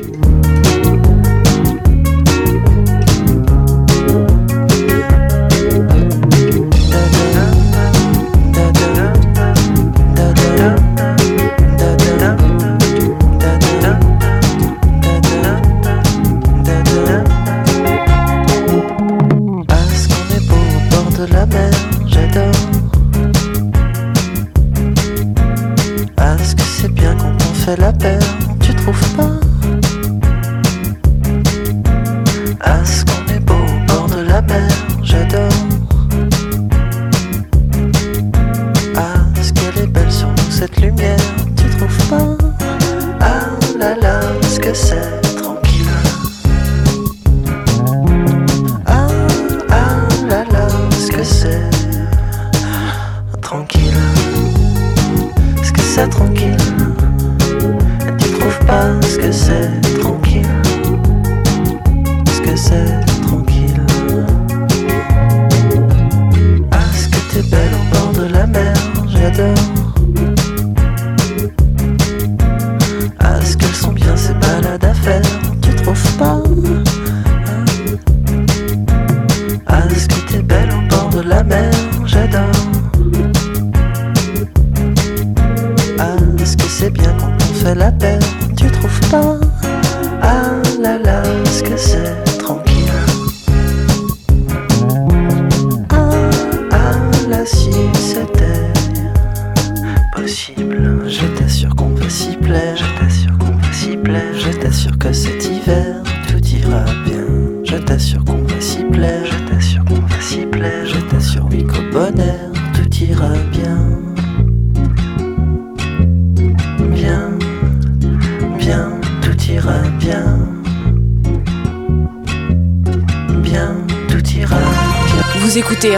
[87.70, 88.39] The la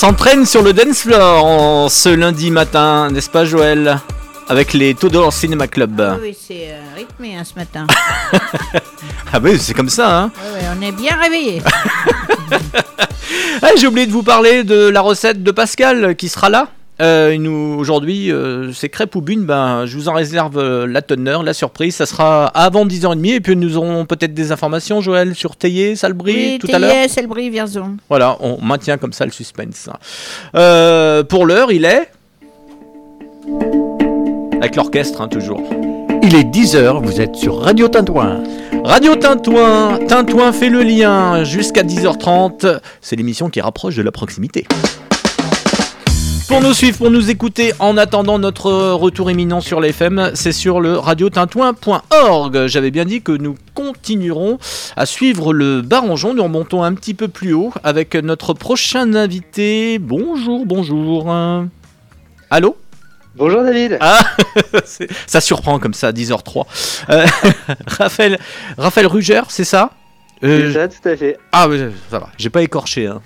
[0.00, 3.98] S'entraîne sur le dance floor en ce lundi matin, n'est-ce pas Joël?
[4.48, 6.00] Avec les Todor Cinema Club.
[6.00, 7.86] Oui, oui, c'est euh, rythmé hein, ce matin.
[9.32, 11.62] Ah oui, c'est comme ça, hein Ouais, ouais, on est bien réveillés.
[13.62, 16.68] Ah, J'ai oublié de vous parler de la recette de Pascal qui sera là.
[17.00, 21.00] Euh, nous aujourd'hui, euh, c'est crêpes ou bune, ben, je vous en réserve euh, la
[21.02, 21.96] teneur, la surprise.
[21.96, 26.34] Ça sera avant 10h30 et puis nous aurons peut-être des informations, Joël, sur Théier, Salbris
[26.34, 26.90] Oui, tout à l'heure.
[26.90, 27.96] Théier, Selbris, Vierzon.
[28.08, 29.88] Voilà, on maintient comme ça le suspense.
[30.54, 32.10] Euh, pour l'heure, il est.
[34.60, 35.62] Avec l'orchestre, hein, toujours.
[36.22, 38.42] Il est 10h, vous êtes sur Radio Tintouin.
[38.84, 42.78] Radio Tintouin, Tintouin fait le lien jusqu'à 10h30.
[43.00, 44.66] C'est l'émission qui rapproche de la proximité.
[46.50, 50.80] Pour nous suivre, pour nous écouter en attendant notre retour imminent sur l'FM, c'est sur
[50.80, 52.66] le radiotintouin.org.
[52.66, 54.58] J'avais bien dit que nous continuerons
[54.96, 56.34] à suivre le Barangeon.
[56.34, 60.00] Nous remontons un petit peu plus haut avec notre prochain invité.
[60.00, 61.32] Bonjour, bonjour.
[62.50, 62.76] Allô?
[63.36, 63.98] Bonjour David.
[64.00, 64.18] Ah,
[65.28, 66.64] ça surprend comme ça, 10h03.
[67.10, 67.26] Euh,
[67.86, 68.40] Raphaël,
[68.76, 69.92] Raphaël Ruger, c'est ça?
[70.42, 71.38] Euh, C'est ça, tout à fait.
[71.52, 71.78] Ah, oui,
[72.10, 73.06] ça va, j'ai pas écorché.
[73.06, 73.22] Hein.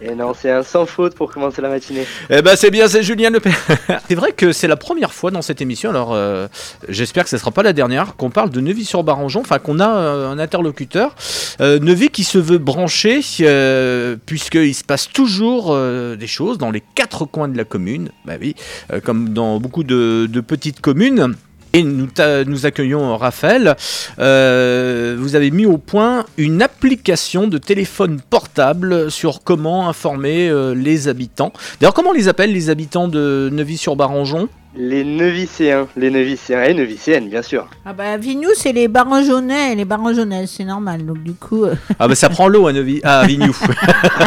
[0.00, 2.06] Et non, c'est un sans faute pour commencer la matinée.
[2.28, 3.56] Eh ben c'est bien, c'est Julien Lepers.
[4.08, 6.48] c'est vrai que c'est la première fois dans cette émission, alors euh,
[6.88, 9.88] j'espère que ce ne sera pas la dernière, qu'on parle de Neuvy-sur-Barangeon, enfin qu'on a
[9.88, 11.14] euh, un interlocuteur.
[11.62, 16.70] Euh, Neuvy qui se veut brancher, euh, puisqu'il se passe toujours euh, des choses dans
[16.70, 18.54] les quatre coins de la commune, bah oui,
[18.92, 21.36] euh, comme dans beaucoup de, de petites communes.
[21.76, 23.76] Et nous, accueillons Raphaël.
[24.18, 30.74] Euh, vous avez mis au point une application de téléphone portable sur comment informer euh,
[30.74, 31.52] les habitants.
[31.78, 37.40] D'ailleurs, comment les appelle les habitants de Neuvy-sur-Barangeon Les Neuvicéens, les Neuvicéens et Neuvicéennes, bien
[37.40, 37.66] sûr.
[37.86, 41.06] Ah bah, Vignou, c'est les Barangeonnais et les Barangeonnaises, c'est normal.
[41.06, 43.56] Donc, du coup, euh, Ah bah ça prend l'eau à, Neuvy, à Avignou.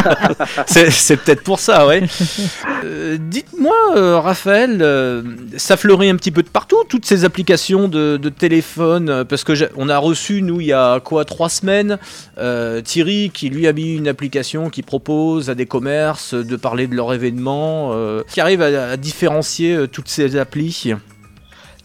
[0.66, 2.02] c'est peut-être pour ça, ouais.
[2.84, 5.22] Euh, Dites-moi, euh, Raphaël, euh,
[5.58, 9.54] ça fleurit un petit peu de partout, toutes ces applications de, de téléphone, parce que
[9.76, 12.00] on a reçu, nous, il y a quoi, trois semaines,
[12.40, 16.88] euh, Thierry qui lui a mis une application qui propose à des commerces de parler
[16.88, 20.94] de leur événement, euh, qui arrive à, à différencier toutes ces applis.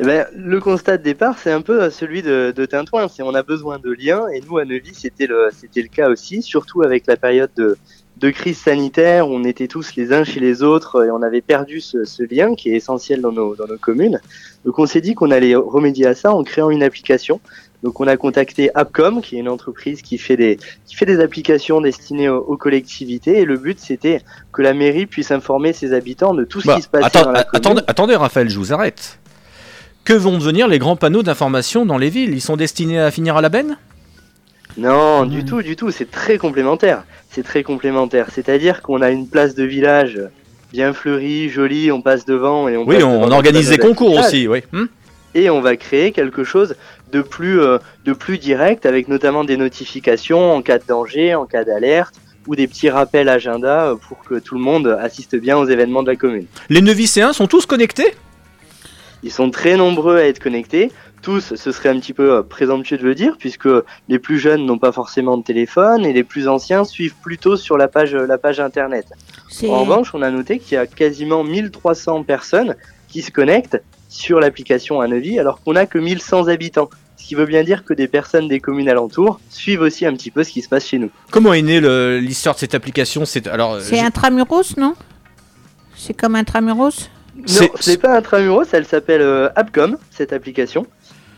[0.00, 3.06] Eh ben, le constat de départ, c'est un peu euh, celui de, de Tintouin.
[3.08, 6.08] C'est on a besoin de liens, et nous à Neuvy, c'était le, c'était le cas
[6.08, 7.76] aussi, surtout avec la période de,
[8.16, 11.40] de crise sanitaire, où on était tous les uns chez les autres et on avait
[11.40, 14.20] perdu ce, ce lien qui est essentiel dans nos, dans nos communes.
[14.64, 17.40] Donc on s'est dit qu'on allait remédier à ça en créant une application.
[17.84, 21.20] Donc on a contacté Appcom, qui est une entreprise qui fait des, qui fait des
[21.20, 25.92] applications destinées aux, aux collectivités, et le but c'était que la mairie puisse informer ses
[25.92, 28.72] habitants de tout ce Bah, qui se passe dans la attendez, attendez, Raphaël, je vous
[28.72, 29.18] arrête.
[30.04, 32.32] Que vont devenir les grands panneaux d'information dans les villes?
[32.32, 33.76] Ils sont destinés à finir à la benne?
[34.78, 35.90] Non, du tout, du tout.
[35.90, 37.04] C'est très complémentaire.
[37.30, 38.28] C'est très complémentaire.
[38.32, 40.20] C'est-à-dire qu'on a une place de village
[40.72, 44.62] bien fleurie, jolie, on passe devant et on Oui, on, organise des concours aussi, oui.
[44.72, 44.86] Hmm?
[45.34, 46.76] Et on va créer quelque chose
[47.14, 51.46] de plus, euh, de plus direct avec notamment des notifications en cas de danger, en
[51.46, 52.16] cas d'alerte
[52.48, 56.02] ou des petits rappels agenda euh, pour que tout le monde assiste bien aux événements
[56.02, 56.46] de la commune.
[56.68, 58.14] les Neuvicéens sont tous connectés?
[59.22, 60.90] Ils sont très nombreux à être connectés.
[61.22, 63.68] Tous, ce serait un petit peu euh, présomptueux de le dire, puisque
[64.08, 67.78] les plus jeunes n'ont pas forcément de téléphone et les plus anciens suivent plutôt sur
[67.78, 69.06] la page, la page internet.
[69.68, 72.74] En revanche, on a noté qu'il y a quasiment 1300 personnes
[73.08, 73.80] qui se connectent
[74.14, 76.88] sur l'application à Neuvy, alors qu'on n'a que 1100 habitants.
[77.24, 80.30] Ce qui veut bien dire que des personnes des communes alentours suivent aussi un petit
[80.30, 81.08] peu ce qui se passe chez nous.
[81.30, 81.80] Comment est née
[82.20, 83.24] l'histoire de cette application?
[83.24, 83.80] C'est alors.
[83.80, 84.92] C'est je- intramuros, non?
[85.96, 87.08] C'est comme intramuros?
[87.46, 90.86] C'est- Non, ce n'est pas Intramuros, elle s'appelle euh, Appcom, cette application.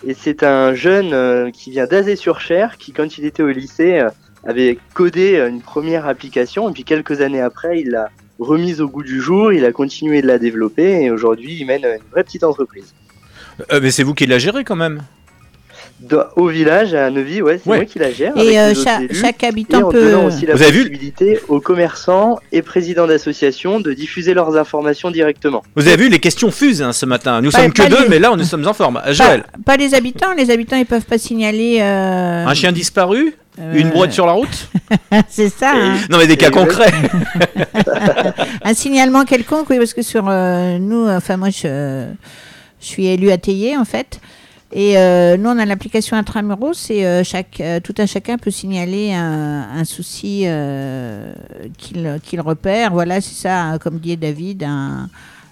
[0.05, 4.11] Et c'est un jeune euh, qui vient d'Azé-sur-Cher, qui quand il était au lycée euh,
[4.45, 8.09] avait codé euh, une première application, et puis quelques années après, il l'a
[8.41, 11.85] remise au goût du jour, il a continué de la développer, et aujourd'hui, il mène
[11.85, 12.93] une vraie petite entreprise.
[13.73, 15.03] Euh, mais c'est vous qui la gérez quand même.
[15.99, 17.77] Dans- au village, à Neuvy, ouais, c'est Ouais.
[17.79, 18.33] moi qui la gère.
[18.37, 19.15] avec Et euh, cha- élus.
[19.15, 20.15] chaque Et habitant en peut.
[20.15, 25.11] aussi la Vous avez vu possibilité aux commerçants et présidents d'associations de diffuser leurs informations
[25.11, 25.63] directement.
[25.75, 27.41] Vous avez vu, les questions fusent hein, ce matin.
[27.41, 29.01] Nous Pas- sommes que deux, les- mais là, nous sommes en forme.
[29.03, 31.79] Pas, Joël, pas les habitants, les habitants ils peuvent pas signaler.
[31.81, 33.35] euh, un chien disparu?
[33.59, 34.69] Euh, Une brouette sur la route?
[35.31, 35.73] C'est ça.
[35.75, 35.95] hein.
[36.11, 36.93] Non, mais des cas concrets.
[38.65, 42.05] Un signalement quelconque, oui, parce que sur euh, nous, enfin moi je,
[42.81, 44.21] je suis élu à Théier en fait.
[44.79, 48.51] Et euh, nous, on a l'application Intramuros et euh, chaque, euh, tout un chacun peut
[48.51, 51.33] signaler un, un souci euh,
[51.79, 52.93] qu'il repère.
[52.93, 55.09] Voilà, c'est ça, comme dit David, un,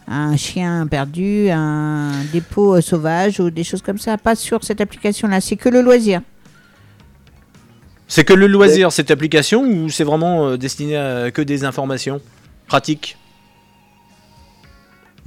[0.08, 4.18] un chien perdu, un dépôt euh, sauvage ou des choses comme ça.
[4.18, 6.20] Pas sur cette application-là, c'est que le loisir.
[8.06, 12.20] C'est que le loisir, cette application, ou c'est vraiment euh, destiné à que des informations
[12.66, 13.23] pratique Vous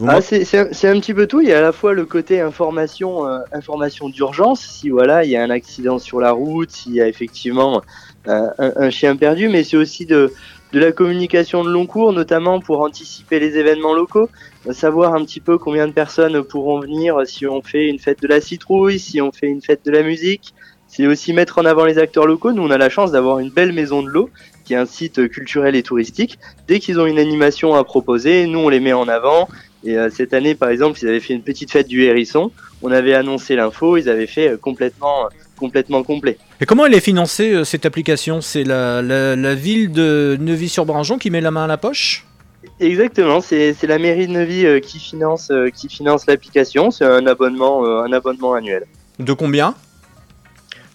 [0.06, 1.42] Ah, c'est c'est un, c'est un petit peu tout.
[1.42, 5.32] Il y a à la fois le côté information, euh, information d'urgence, si voilà, il
[5.32, 7.82] y a un accident sur la route, s'il y a effectivement
[8.28, 10.32] euh, un, un chien perdu, mais c'est aussi de,
[10.72, 14.30] de la communication de long cours, notamment pour anticiper les événements locaux,
[14.68, 18.22] euh, savoir un petit peu combien de personnes pourront venir si on fait une fête
[18.22, 20.54] de la citrouille, si on fait une fête de la musique.
[20.88, 22.54] C'est aussi mettre en avant les acteurs locaux.
[22.54, 24.30] Nous, on a la chance d'avoir une belle maison de l'eau,
[24.64, 26.40] qui est un site culturel et touristique.
[26.68, 29.50] Dès qu'ils ont une animation à proposer, nous, on les met en avant.
[29.88, 32.52] Et euh, cette année, par exemple, ils avaient fait une petite fête du hérisson.
[32.82, 36.38] On avait annoncé l'info, ils avaient fait euh, complètement, euh, complètement complet.
[36.60, 38.42] Et comment elle est financée, cette application?
[38.42, 42.26] C'est la, la- la ville de Neuvy-sur-Branjon qui met la main à la poche?
[42.82, 46.92] Exactement, c'est c'est la mairie de Neuvy qui finance, qui finance l'application.
[46.92, 48.84] C'est un abonnement, un abonnement annuel.
[49.20, 49.74] De combien?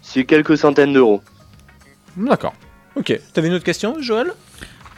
[0.03, 1.23] C'est quelques centaines d'euros.
[2.17, 2.53] D'accord.
[2.95, 3.19] Ok.
[3.33, 4.33] T'avais une autre question, Joël?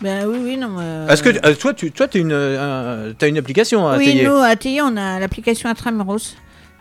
[0.00, 0.80] Ben oui, oui, non.
[1.08, 4.22] Est-ce que euh, euh, toi, tu toi, as une, euh, t'as une application à Oui,
[4.24, 6.36] nous, à Thayer, on a l'application Intramuros,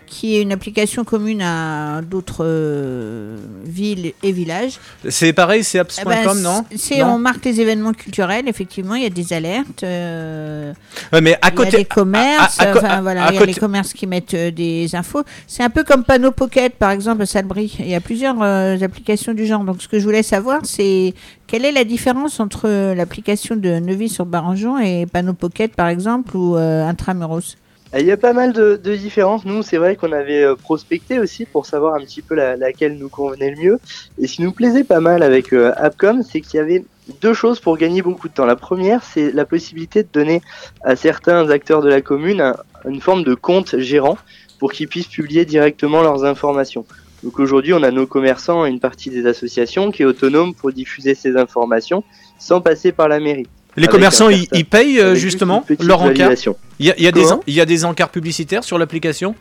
[0.05, 4.79] qui est une application commune à d'autres euh, villes et villages.
[5.09, 6.65] C'est pareil, c'est apps.com, Eh ben, non?
[6.75, 9.83] c'est, On marque les événements culturels, effectivement, il y a des alertes.
[9.83, 10.73] euh,
[11.11, 11.77] Ouais, mais à il y a côté.
[11.77, 13.93] des commerces, à- à- à co- enfin, à- voilà, il y a côté- les commerces
[13.93, 15.23] qui mettent euh, des infos.
[15.47, 17.75] C'est un peu comme Panneau Pocket, par exemple, à Salbris.
[17.79, 19.63] Il y a plusieurs applications du genre.
[19.63, 21.13] Donc, ce que je voulais savoir, c'est
[21.47, 27.55] quelle est la différence entre l'application de Neuvy-sur-Barangeon et Panneau Pocket, par exemple, ou Intramuros?
[27.99, 29.45] Il y a pas mal de, différences.
[29.45, 32.97] Nous, c'est vrai qu'on avait euh, prospecté aussi pour savoir un petit peu la- laquelle
[32.97, 33.79] nous convenait le mieux.
[34.19, 36.83] Et ce qui nous plaisait pas mal avec euh, Appcom, c'est qu'il y avait
[37.21, 38.45] deux choses pour gagner beaucoup de temps.
[38.45, 40.41] La première, c'est la possibilité de donner
[40.83, 44.17] à certains acteurs de la commune un- une forme de compte gérant
[44.59, 46.85] pour qu'ils puissent publier directement leurs informations.
[47.23, 50.71] Donc aujourd'hui, on a nos commerçants et une partie des associations qui est autonome pour
[50.71, 52.03] diffuser ces informations
[52.39, 53.47] sans passer par la mairie.
[53.75, 56.31] Les commerçants, ils, payent euh, justement leur encart.
[56.79, 58.63] Il y a, il y a des, Comment en- il y a des encarts publicitaires
[58.63, 59.35] sur l'application?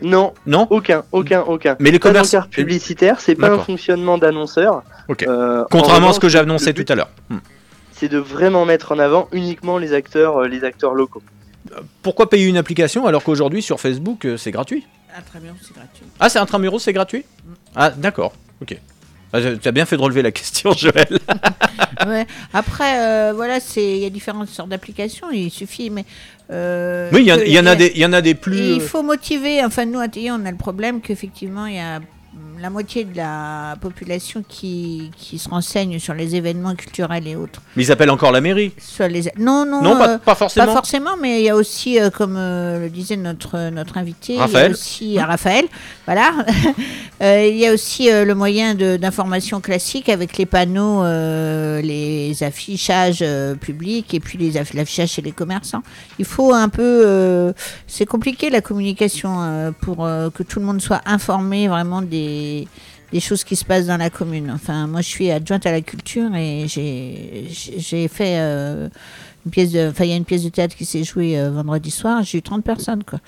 [0.00, 0.66] Non, Non?
[0.70, 1.76] Aucun, aucun, aucun.
[1.78, 2.38] Mais les Pas commerçants.
[2.38, 4.82] d'encart publicitaire, c'est pas un fonctionnement d'annonceur.
[5.08, 5.22] Ok.
[5.22, 7.10] Euh, en Contrairement à ce que j'ai annoncé tout à l'heure.
[7.30, 7.38] Hmm.
[7.92, 11.22] C'est de vraiment mettre en avant uniquement les acteurs, euh, les acteurs locaux.
[12.02, 14.84] Pourquoi payer une application alors qu'aujourd'hui sur Facebook euh, c'est gratuit?
[15.16, 16.04] Intramuros, c'est gratuit.
[16.18, 17.24] Ah, c'est Intramuros, c'est gratuit?
[17.76, 18.32] Ah, d'accord.
[18.60, 18.76] Ok.
[19.32, 21.18] Ah, Tu as bien fait de relever la question, Joël.
[22.06, 22.26] Ouais.
[22.52, 25.30] Après, euh, voilà, c'est il y a différentes sortes d'applications.
[25.30, 26.04] Il suffit, mais
[26.50, 28.56] euh, Oui, il y, en- a des, il y en a des plus.
[28.58, 29.64] Il euh, faut motiver.
[29.64, 32.00] Enfin, nous, à on a le problème qu'effectivement, il y a
[32.62, 37.60] la moitié de la population qui, qui se renseigne sur les événements culturels et autres.
[37.76, 38.72] Mais ils appellent encore la mairie.
[38.78, 39.22] Sur les...
[39.36, 40.66] Non, non, Non, pas, euh, pas forcément.
[40.66, 44.34] pas forcément, mais il y a aussi, euh, comme euh, le disait notre, notre invité,
[44.34, 44.72] il y a Raphaël.
[44.72, 45.64] aussi Raphaël,
[46.06, 46.30] voilà.
[47.20, 51.04] Il y a aussi le moyen d'information classique avec les panneaux,
[51.80, 53.24] les affichages
[53.60, 55.84] publics et puis les aff- l'affichage chez les commerçants.
[56.18, 57.52] Il faut un peu,
[57.86, 59.98] c'est compliqué la communication pour
[60.34, 62.51] que tout le monde soit informé vraiment des
[63.12, 64.50] des choses qui se passent dans la commune.
[64.54, 68.88] Enfin, moi, je suis adjointe à la culture et j'ai fait euh,
[69.44, 71.50] une pièce de, enfin, il y a une pièce de théâtre qui s'est jouée euh,
[71.50, 72.22] vendredi soir.
[72.22, 73.18] J'ai eu 30 personnes, quoi.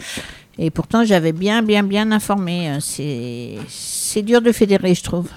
[0.58, 2.70] Et pourtant, j'avais bien, bien, bien informé.
[2.70, 5.28] Euh, C'est c'est dur de fédérer, je trouve.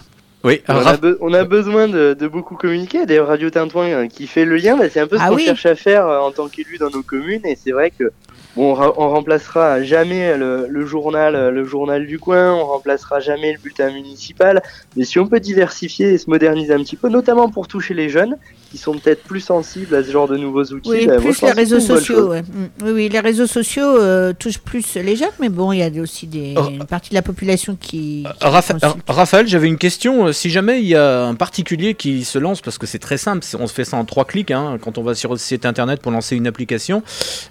[0.44, 3.06] Oui, On a, be- on a besoin de, de beaucoup communiquer.
[3.08, 5.46] D'ailleurs, Radio Tintouin qui fait le lien, bah, c'est un peu ce Ah qu'on oui.
[5.46, 7.42] cherche à faire euh, en tant qu'élu dans nos communes.
[7.46, 8.12] Et c'est vrai que
[8.58, 12.54] bon, on, ra- on remplacera jamais le, le journal, euh, le journal du coin.
[12.54, 14.62] On remplacera jamais le bulletin municipal.
[14.98, 18.10] Mais si on peut diversifier et se moderniser un petit peu, notamment pour toucher les
[18.10, 18.36] jeunes
[18.72, 20.90] qui sont peut-être plus sensibles à ce genre de nouveaux outils.
[20.90, 22.28] Oui, bah, plus les réseaux sociaux.
[22.32, 22.42] ouais.
[22.42, 22.68] Mm.
[22.84, 26.02] Oui, oui, les réseaux sociaux euh, touchent plus les jeunes, mais bon, il y a
[26.02, 26.68] aussi des, Oh.
[26.70, 28.26] une partie de la population qui.
[28.26, 28.76] qui Rapha-.
[29.08, 30.28] Raphaël, j'avais une question.
[30.28, 33.18] Euh, Si jamais il y a un particulier qui se lance, parce que c'est très
[33.18, 35.66] simple, on se fait ça en trois clics hein, quand on va sur le site
[35.66, 37.04] internet pour lancer une application.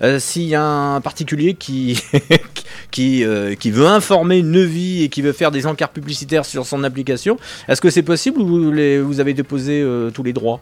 [0.03, 2.01] euh, S'il y a un particulier qui
[2.91, 6.85] qui, euh, qui veut informer Neuvy et qui veut faire des encarts publicitaires sur son
[6.85, 7.37] application,
[7.69, 10.61] est-ce que c'est possible ou vous, les- vous avez déposé euh, tous les droits?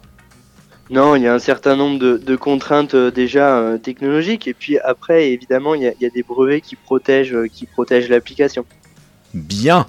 [0.91, 4.47] Non, il y a un certain nombre de, de contraintes euh, déjà euh, technologiques.
[4.47, 7.47] Et puis après, évidemment, il y a, il y a des brevets qui protègent, euh,
[7.51, 8.66] qui protègent l'application.
[9.32, 9.87] Bien.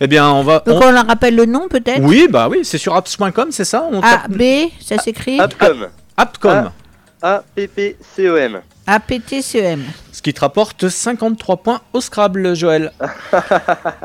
[0.00, 0.62] Eh bien, on va.
[0.64, 2.00] Donc, on- on leur rappelle le nom, peut-être?
[2.02, 3.86] Oui, bah oui, c'est sur apps.com, c'est ça?
[3.92, 4.42] On A, tape- B,
[4.80, 5.38] ça s'écrit?
[5.38, 5.86] Appcom.
[6.16, 6.70] Appcom.
[7.20, 8.60] A-P-P-C-O-M.
[8.90, 9.82] A-P-T-C-E-M.
[10.12, 12.90] Ce qui te rapporte 53 points au Scrabble, Joël.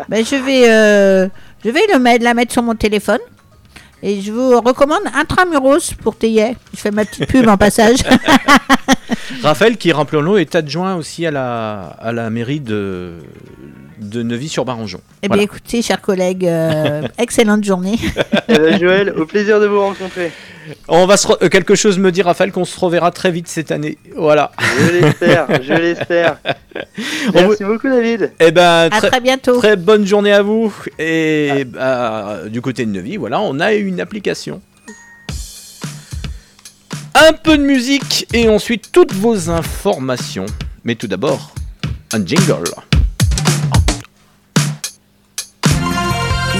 [0.09, 1.27] Ben, je vais, euh,
[1.63, 3.19] je vais le mettre, la mettre sur mon téléphone.
[4.01, 6.57] Et je vous recommande Intramuros pour Thayer.
[6.73, 7.99] Je fais ma petite pub en passage.
[9.41, 13.13] Raphaël, qui rappelons-le, est adjoint aussi à la, à la mairie de,
[13.99, 14.99] de Neuvy-sur-Barangeon.
[15.21, 15.39] Eh Voilà.
[15.43, 17.97] bien, écoutez, chers collègues, euh, excellente journée.
[18.49, 20.33] Eh ben, Joël, au plaisir de vous rencontrer.
[20.87, 23.47] On va se re- euh, quelque chose me dit Raphaël qu'on se reverra très vite
[23.47, 23.97] cette année.
[24.15, 24.51] Voilà.
[24.79, 26.37] Je l'espère, je l'espère.
[27.33, 28.31] On Merci beaucoup David.
[28.39, 29.57] Eh ben À très, très bientôt.
[29.59, 30.73] très bonne journée à vous.
[30.99, 34.61] Et bah, du côté de Neuvy, voilà, on a une application.
[37.15, 40.45] Un peu de musique et ensuite toutes vos informations.
[40.83, 41.53] Mais tout d'abord,
[42.11, 42.63] un jingle.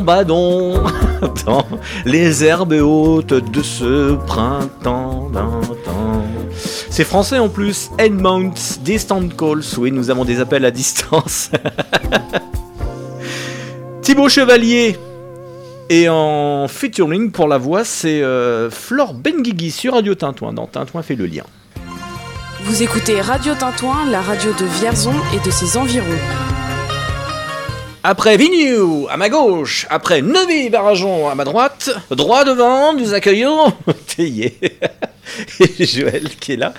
[0.00, 0.82] Dans
[2.06, 5.30] les herbes hautes de ce printemps.
[6.90, 7.90] C'est français en plus.
[7.98, 9.62] Edmount, Distant Calls.
[9.78, 11.50] Oui, nous avons des appels à distance.
[14.02, 14.96] Thibaut Chevalier.
[15.90, 20.52] Et en featuring pour la voix, c'est euh, Flore Benguigui sur Radio Tintouin.
[20.52, 21.44] Dans Tintouin fait le lien.
[22.62, 26.06] Vous écoutez Radio Tintouin, la radio de Vierzon et de ses environs.
[28.02, 33.74] Après Vignoux à ma gauche, après Neuvy Barajon à ma droite, droit devant, nous accueillons
[34.16, 34.58] Théier
[35.60, 36.72] et Joël qui est là.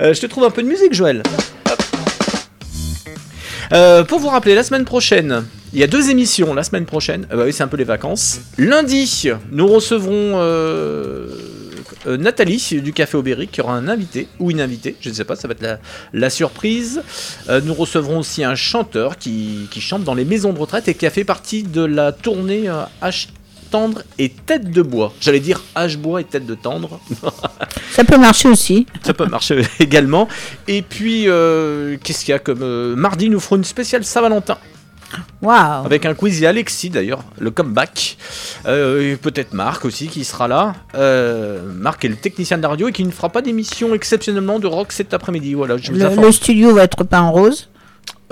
[0.00, 1.22] Euh, je te trouve un peu de musique, Joël.
[3.72, 7.28] Euh, pour vous rappeler, la semaine prochaine, il y a deux émissions la semaine prochaine.
[7.30, 8.40] Euh, bah oui, c'est un peu les vacances.
[8.58, 10.40] Lundi, nous recevrons
[12.06, 15.24] euh, Nathalie du Café Aubéric qui aura un invité ou une invitée, je ne sais
[15.24, 15.78] pas, ça va être la,
[16.12, 17.02] la surprise.
[17.48, 20.94] Euh, nous recevrons aussi un chanteur qui, qui chante dans les maisons de retraite et
[20.94, 23.28] qui a fait partie de la tournée euh, H
[23.70, 25.12] tendre et tête de bois.
[25.20, 27.00] J'allais dire H bois et tête de tendre.
[27.90, 28.86] Ça peut marcher aussi.
[29.02, 30.28] Ça peut marcher également.
[30.68, 32.94] Et puis, qu'est-ce qu'il y a comme.
[32.94, 34.58] mardi, nous ferons une spéciale Saint-Valentin.
[35.42, 35.84] Waouh.
[35.84, 38.16] Avec un quiz et Alexis d'ailleurs, le comeback.
[38.66, 40.74] Euh, Peut-être Marc aussi qui sera là.
[40.94, 44.58] Euh, Marc est le technicien de la radio et qui ne fera pas d'émission exceptionnellement
[44.58, 45.54] de rock cet après-midi.
[45.54, 47.68] Voilà, je vous Le, studio va être peint en rose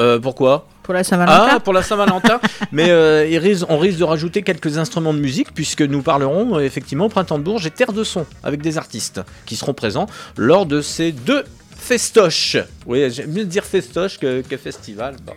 [0.01, 0.67] Euh, pourquoi?
[0.83, 1.49] Pour la Saint-Valentin.
[1.53, 2.41] Ah, pour la Saint-Valentin.
[2.73, 6.57] Mais euh, il risque- on risque de rajouter quelques instruments de musique puisque nous parlerons
[6.57, 9.75] euh, effectivement au Printemps de Bourges et Terre de Son avec des artistes qui seront
[9.75, 10.07] présents
[10.37, 11.45] lors de ces deux
[11.83, 12.57] festoche.
[12.87, 15.17] Oui, j'aime mieux dire festoche que, que festival.
[15.27, 15.33] Bon.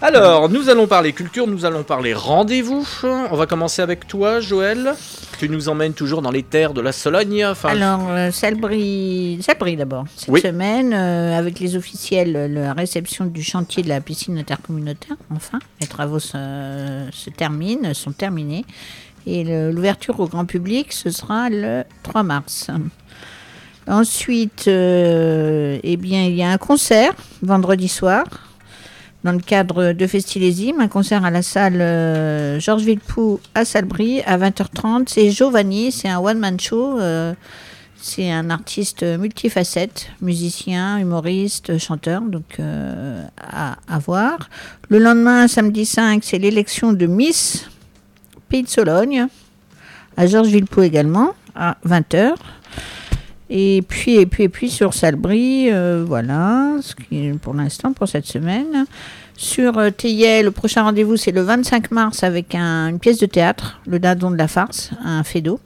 [0.00, 2.86] Alors, nous allons parler culture, nous allons parler rendez-vous.
[3.04, 4.94] On va commencer avec toi, Joël.
[5.38, 7.44] Tu nous emmènes toujours dans les terres de la Sologne.
[7.44, 10.04] Enfin, Alors, euh, Salbris, Salbris d'abord.
[10.16, 10.40] Cette Oui.
[10.40, 15.58] semaine, euh, avec les officiels, euh, la réception du chantier de la piscine intercommunautaire, enfin,
[15.80, 18.64] les travaux se, se terminent, sont terminés.
[19.24, 22.66] Et l'ouverture au grand public, ce sera le 3 mars.
[23.88, 27.12] Ensuite, euh, eh bien, il y a un concert
[27.42, 28.24] vendredi soir
[29.24, 34.20] dans le cadre de Festilésime, un concert à la salle euh, Georges Villepoux à Salbris
[34.22, 35.04] à 20h30.
[35.06, 36.98] C'est Giovanni, c'est un one-man show.
[37.00, 37.34] euh,
[38.04, 44.50] c'est un artiste multifacette, musicien, humoriste, chanteur, donc à, à voir.
[44.88, 47.66] Le lendemain, samedi 5, c'est l'élection de Miss
[48.48, 49.28] Pays de Sologne,
[50.16, 52.34] à Georges Villepoux également, à 20h.
[53.54, 57.92] Et puis, et puis, et puis sur Salbris, euh, voilà, ce qui est pour l'instant
[57.92, 58.86] pour cette semaine.
[59.36, 63.26] Sur euh, Théier, le prochain rendez-vous, c'est le 25 mars avec un- une pièce de
[63.26, 65.60] théâtre, Le Dindon de la farce, un d'eau.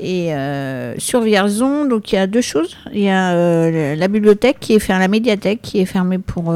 [0.00, 2.76] Et euh, sur Vierzon, donc il y a deux choses.
[2.94, 6.54] Il y a euh, la bibliothèque qui est fermée, la médiathèque qui est fermée pour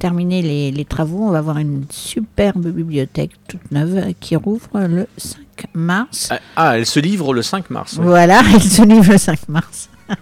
[0.00, 1.22] terminer les, les travaux.
[1.22, 5.38] On va avoir une superbe bibliothèque toute neuve qui rouvre le 5
[5.74, 6.28] mars.
[6.30, 7.94] ah, ah, elle se livre le 5 mars.
[7.98, 8.04] oui.
[8.06, 9.88] Voilà, elle se livre le 5 mars.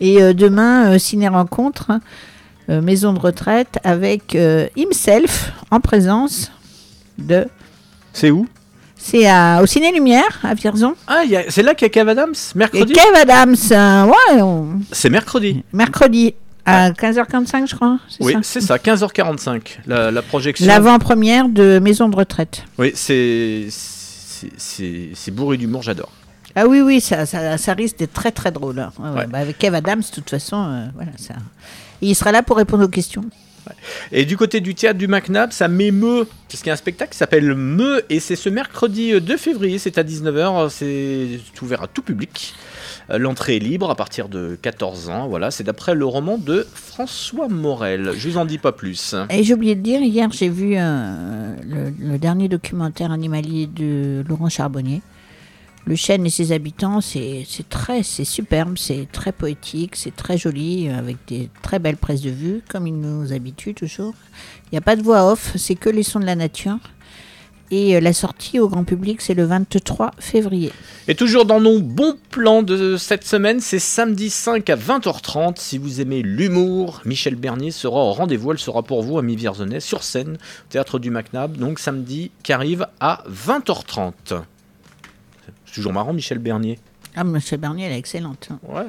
[0.00, 1.92] Et euh, demain, euh, ciné-rencontre,
[2.68, 4.36] euh, maison de retraite, avec
[4.76, 6.50] himself en présence
[7.18, 7.46] de...
[8.12, 8.46] C'est où?
[8.96, 9.26] C'est
[9.60, 10.94] au Ciné Lumière, à Vierzon.
[11.08, 12.34] Ah, c'est là qu'il y a Kev Adams?
[12.54, 12.92] Et Mercredi?
[12.92, 13.56] Kev Adams,
[14.08, 15.64] ouais, on- C'est mercredi.
[15.72, 17.98] mercredi à 15h45, je crois.
[18.08, 18.38] c'est Oui, ça?
[18.42, 20.64] c'est ça, 15h45, la, la projection.
[20.66, 22.62] L'avant-première de Maison de retraite.
[22.78, 23.66] Oui, c'est
[24.56, 26.10] c'est- bourré d'humour, j'adore.
[26.54, 28.78] Ah oui, oui, ça, ça, ça risque d'être très très drôle.
[28.78, 28.92] hein.
[28.98, 29.26] Ouais, ouais, Ouais.
[29.26, 31.34] bah avec Kev Adams, de toute façon, euh, voilà, ça.
[32.02, 33.24] Et il sera là pour répondre aux questions.
[34.10, 37.12] Et du côté du théâtre du MacNab, ça m'émeut, parce qu'il y a un spectacle
[37.12, 41.82] qui s'appelle Me, et c'est ce mercredi euh, 2 février, c'est à 19h, c'est ouvert
[41.84, 42.54] à tout public.
[43.12, 46.66] Euh, L'entrée est libre à partir de 14 ans, voilà, c'est d'après le roman de
[46.74, 48.12] François Morel.
[48.16, 49.14] Je vous en dis pas plus.
[49.30, 51.56] Et j'ai oublié de dire, hier j'ai vu euh,
[51.98, 55.02] le, dernier documentaire animalier de Laurent Charbonnier.
[55.84, 60.38] Le chêne et ses habitants, c'est c'est très, c'est superbe, c'est très poétique, c'est très
[60.38, 64.14] joli, euh, avec des très belles prises de vue, comme il nous habitue toujours.
[64.66, 66.78] Il n'y a pas de voix off, c'est que les sons de la nature.
[67.74, 70.70] Et euh, la sortie au grand public, c'est le 23 février.
[71.08, 75.54] Et toujours dans nos bons plans de cette semaine, c'est samedi 5 à 20h30.
[75.56, 78.52] Si vous aimez l'humour, Michel Bernier sera au rendez-vous.
[78.52, 81.56] Elle sera pour vous, ami Vierzonais, sur scène, au théâtre du MacNab.
[81.56, 84.12] Donc samedi qui arrive à 20h30.
[85.66, 86.78] C'est toujours marrant, Michel Bernier.
[87.16, 88.48] Ah, Michel Bernier, elle est excellente.
[88.50, 88.58] hein.
[88.68, 88.86] Ouais.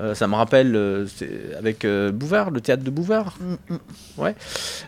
[0.00, 1.06] Euh, ça me rappelle euh,
[1.58, 3.36] avec euh, Bouvard, le théâtre de Bouvard.
[3.40, 3.78] Mm, mm.
[4.22, 4.34] Ouais.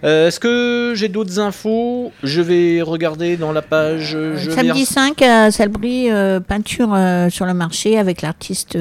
[0.05, 2.13] Euh, Est-ce que j'ai d'autres infos?
[2.23, 4.17] Je vais regarder dans la page.
[4.37, 6.09] je Samedi vais- 5 à Salbris,
[6.49, 6.97] peinture
[7.31, 8.79] sur le marché avec l'artiste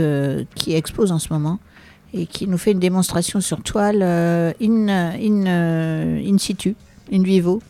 [0.55, 1.59] qui expose en ce moment
[2.13, 5.45] et qui nous fait une démonstration sur toile in, in,
[6.25, 6.75] in situ,
[7.11, 7.61] in vivo,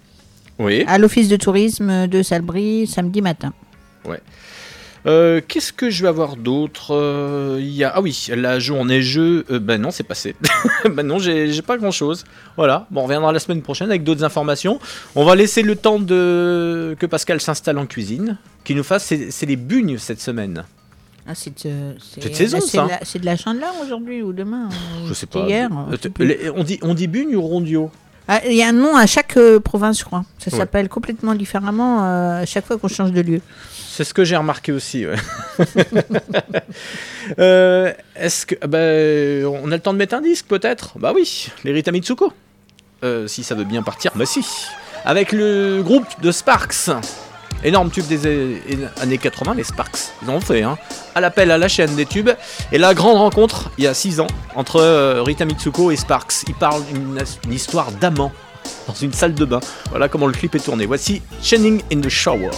[0.60, 0.84] Oui.
[0.88, 3.54] à l'office de tourisme de Salbris samedi matin.
[5.08, 9.02] Euh, Qu'est-ce que je vais avoir d'autre Euh, Il y a ah oui la journée
[9.02, 9.46] jeu.
[9.50, 10.36] euh, ben non c'est passé.
[10.86, 12.24] ben non j'ai pas grand chose.
[12.56, 12.86] Voilà.
[12.92, 14.80] Bon on reviendra la semaine prochaine avec d'autres informations.
[15.16, 19.46] On va laisser le temps de que Pascal s'installe en cuisine, qu'il nous fasse c'est
[19.46, 20.64] les bugnes cette semaine.
[21.28, 22.88] Ah, c'est euh, de saison, là, c'est ça.
[23.04, 24.70] C'est de la chandeleur aujourd'hui ou demain
[25.08, 25.46] Je sais pas.
[25.48, 25.70] Hier,
[26.20, 27.92] Euh, on dit on dit bugne ou rondio
[28.28, 30.26] Ah, Il y a un nom à chaque euh, province, je crois.
[30.40, 30.58] Ça Ouais.
[30.58, 33.42] s'appelle complètement différemment euh, à chaque fois qu'on change de lieu.
[33.94, 35.06] C'est ce que j'ai remarqué aussi.
[35.06, 35.16] ouais.
[37.40, 38.56] Euh, Est-ce que.
[38.62, 40.98] ah ben, on a le temps de mettre un disque peut-être?
[40.98, 42.34] Bah oui, les Rita Mitsuko.
[43.04, 44.44] Euh, si ça veut bien partir, bah si.
[45.06, 46.90] Avec le groupe de Sparks.
[47.64, 48.26] Énorme tube des
[49.02, 50.00] années 80, les Sparks.
[50.24, 50.78] Ils en ont fait, hein.
[51.14, 52.32] À l'appel à la chaîne des tubes.
[52.72, 56.44] Et la grande rencontre, il y a 6 ans, entre euh, Rita Mitsuko et Sparks.
[56.48, 58.32] Ils parlent d'une une histoire d'amant
[58.88, 59.60] dans une salle de bain.
[59.90, 60.86] Voilà comment le clip est tourné.
[60.86, 62.50] Voici Shining in the Shower.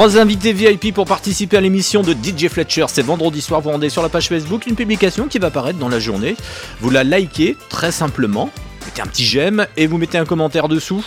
[0.00, 2.86] Trois invités VIP pour participer à l'émission de DJ Fletcher.
[2.88, 3.60] C'est vendredi soir.
[3.60, 6.36] Vous rendez sur la page Facebook une publication qui va apparaître dans la journée.
[6.80, 8.48] Vous la likez très simplement.
[8.86, 11.04] Mettez un petit j'aime et vous mettez un commentaire dessous.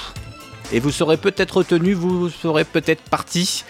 [0.72, 3.64] Et vous serez peut-être retenu, vous serez peut-être parti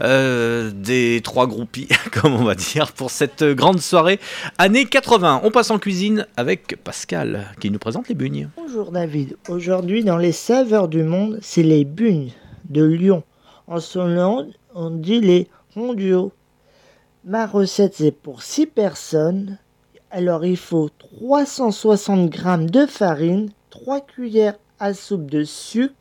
[0.00, 4.20] euh, des trois groupies, comme on va dire, pour cette grande soirée
[4.58, 5.40] année 80.
[5.42, 8.48] On passe en cuisine avec Pascal qui nous présente les bugnes.
[8.56, 12.30] Bonjour David, aujourd'hui dans les saveurs du monde, c'est les bugnes
[12.70, 13.24] de Lyon.
[13.70, 16.30] En Solande, on dit les rondiaux.
[17.24, 19.58] Ma recette c'est pour 6 personnes.
[20.12, 25.96] Alors il faut 360 g de farine, 3 cuillères à soupe de sucre,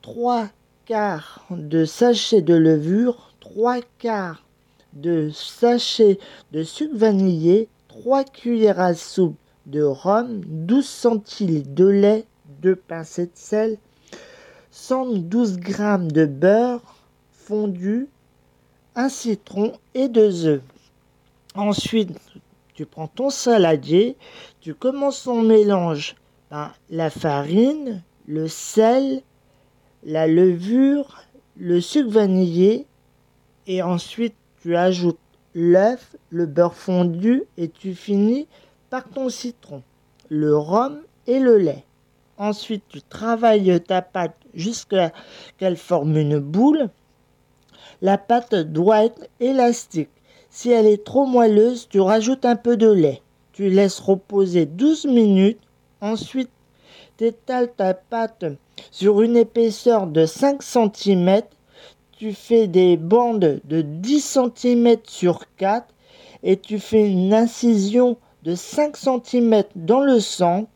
[0.00, 0.48] 3
[0.86, 4.42] quarts de sachet de levure, 3 quarts
[4.94, 6.18] de sachet
[6.52, 12.24] de sucre vanillé, 3 cuillères à soupe de rhum, 12 centilitres de lait,
[12.62, 13.76] 2 pincées de sel,
[14.70, 16.93] 112 g de beurre
[17.44, 18.08] fondu,
[18.94, 20.62] un citron et deux œufs.
[21.54, 22.18] Ensuite,
[22.74, 24.16] tu prends ton saladier,
[24.60, 26.16] tu commences ton mélange
[26.48, 29.22] par la farine, le sel,
[30.04, 31.22] la levure,
[31.56, 32.86] le sucre vanillé
[33.66, 35.18] et ensuite tu ajoutes
[35.54, 38.48] l'œuf, le beurre fondu et tu finis
[38.88, 39.82] par ton citron,
[40.30, 41.84] le rhum et le lait.
[42.38, 45.12] Ensuite, tu travailles ta pâte jusqu'à
[45.58, 46.88] qu'elle forme une boule.
[48.04, 50.10] La pâte doit être élastique.
[50.50, 53.22] Si elle est trop moelleuse, tu rajoutes un peu de lait.
[53.54, 55.58] Tu laisses reposer 12 minutes.
[56.02, 56.50] Ensuite,
[57.16, 58.44] tu étales ta pâte
[58.90, 61.44] sur une épaisseur de 5 cm.
[62.12, 65.86] Tu fais des bandes de 10 cm sur 4
[66.42, 70.68] et tu fais une incision de 5 cm dans le centre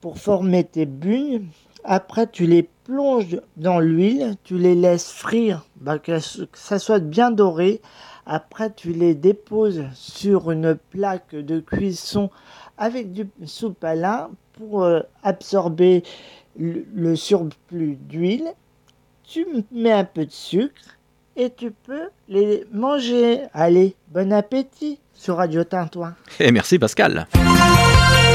[0.00, 1.44] pour former tes bugnes.
[1.84, 6.18] Après, tu les plonges dans l'huile, tu les laisses frire, bah, que
[6.52, 7.80] ça soit bien doré.
[8.26, 12.30] Après, tu les déposes sur une plaque de cuisson
[12.78, 16.02] avec du soupe à lin pour euh, absorber
[16.58, 18.48] le, surplus d'huile.
[19.24, 20.98] Tu mets un peu de sucre
[21.36, 23.40] et tu peux les manger.
[23.52, 26.14] Allez, bon appétit sur Radio Tintouin.
[26.38, 27.26] Et merci Pascal.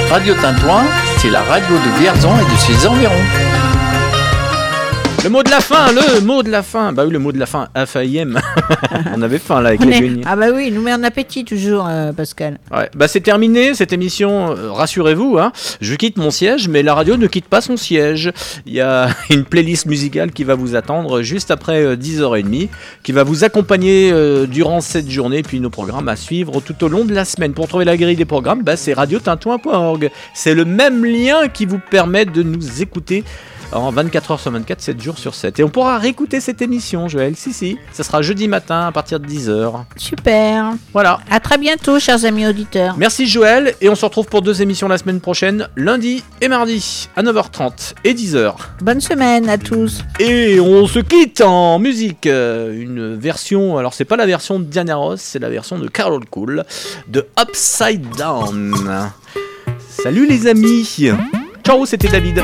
[0.09, 0.85] Radio Tintouin,
[1.17, 3.78] c'est la radio de Vierzon et de ses environs.
[5.21, 6.93] Le mot de la fin, le mot de la fin.
[6.93, 8.39] Bah oui, le mot de la fin, AFAIM.
[9.15, 10.21] On avait faim là avec On les est-.
[10.25, 12.57] Ah bah oui, il nous met en appétit toujours, euh, Pascal.
[12.71, 15.51] Ouais, bah c'est terminé cette émission, euh, rassurez-vous, hein.
[15.81, 18.31] je quitte mon siège, mais la radio ne quitte pas son siège.
[18.65, 22.69] Il y a une playlist musicale qui va vous attendre juste après euh, 10h30,
[23.03, 26.87] qui va vous accompagner euh, durant cette journée, puis nos programmes à suivre tout au
[26.87, 27.53] long de la semaine.
[27.53, 30.11] Pour trouver la grille des programmes, bah, c'est radiotintouin.org.
[30.33, 33.25] C'est le même lien qui vous permet de nous écouter
[33.71, 35.59] en 24 heures sur 24, 7 jours sur 7.
[35.59, 37.35] Et on pourra réécouter cette émission, Joël.
[37.35, 37.77] Si, si.
[37.91, 39.73] Ça sera jeudi matin à partir de 10h.
[39.95, 40.71] Super.
[40.93, 41.19] Voilà.
[41.29, 42.95] À très bientôt, chers amis auditeurs.
[42.97, 43.75] Merci Joël.
[43.81, 47.93] Et on se retrouve pour deux émissions la semaine prochaine, lundi et mardi, à 9h30
[48.03, 48.53] et 10h.
[48.81, 50.03] Bonne semaine à tous.
[50.19, 52.25] Et on se quitte en musique.
[52.25, 55.87] euh, Une version, alors c'est pas la version de Diana Ross, c'est la version de
[55.87, 56.63] Carol Cool,
[57.07, 58.73] de Upside Down.
[59.89, 61.11] Salut les amis.
[61.63, 62.41] Ciao, c'était David.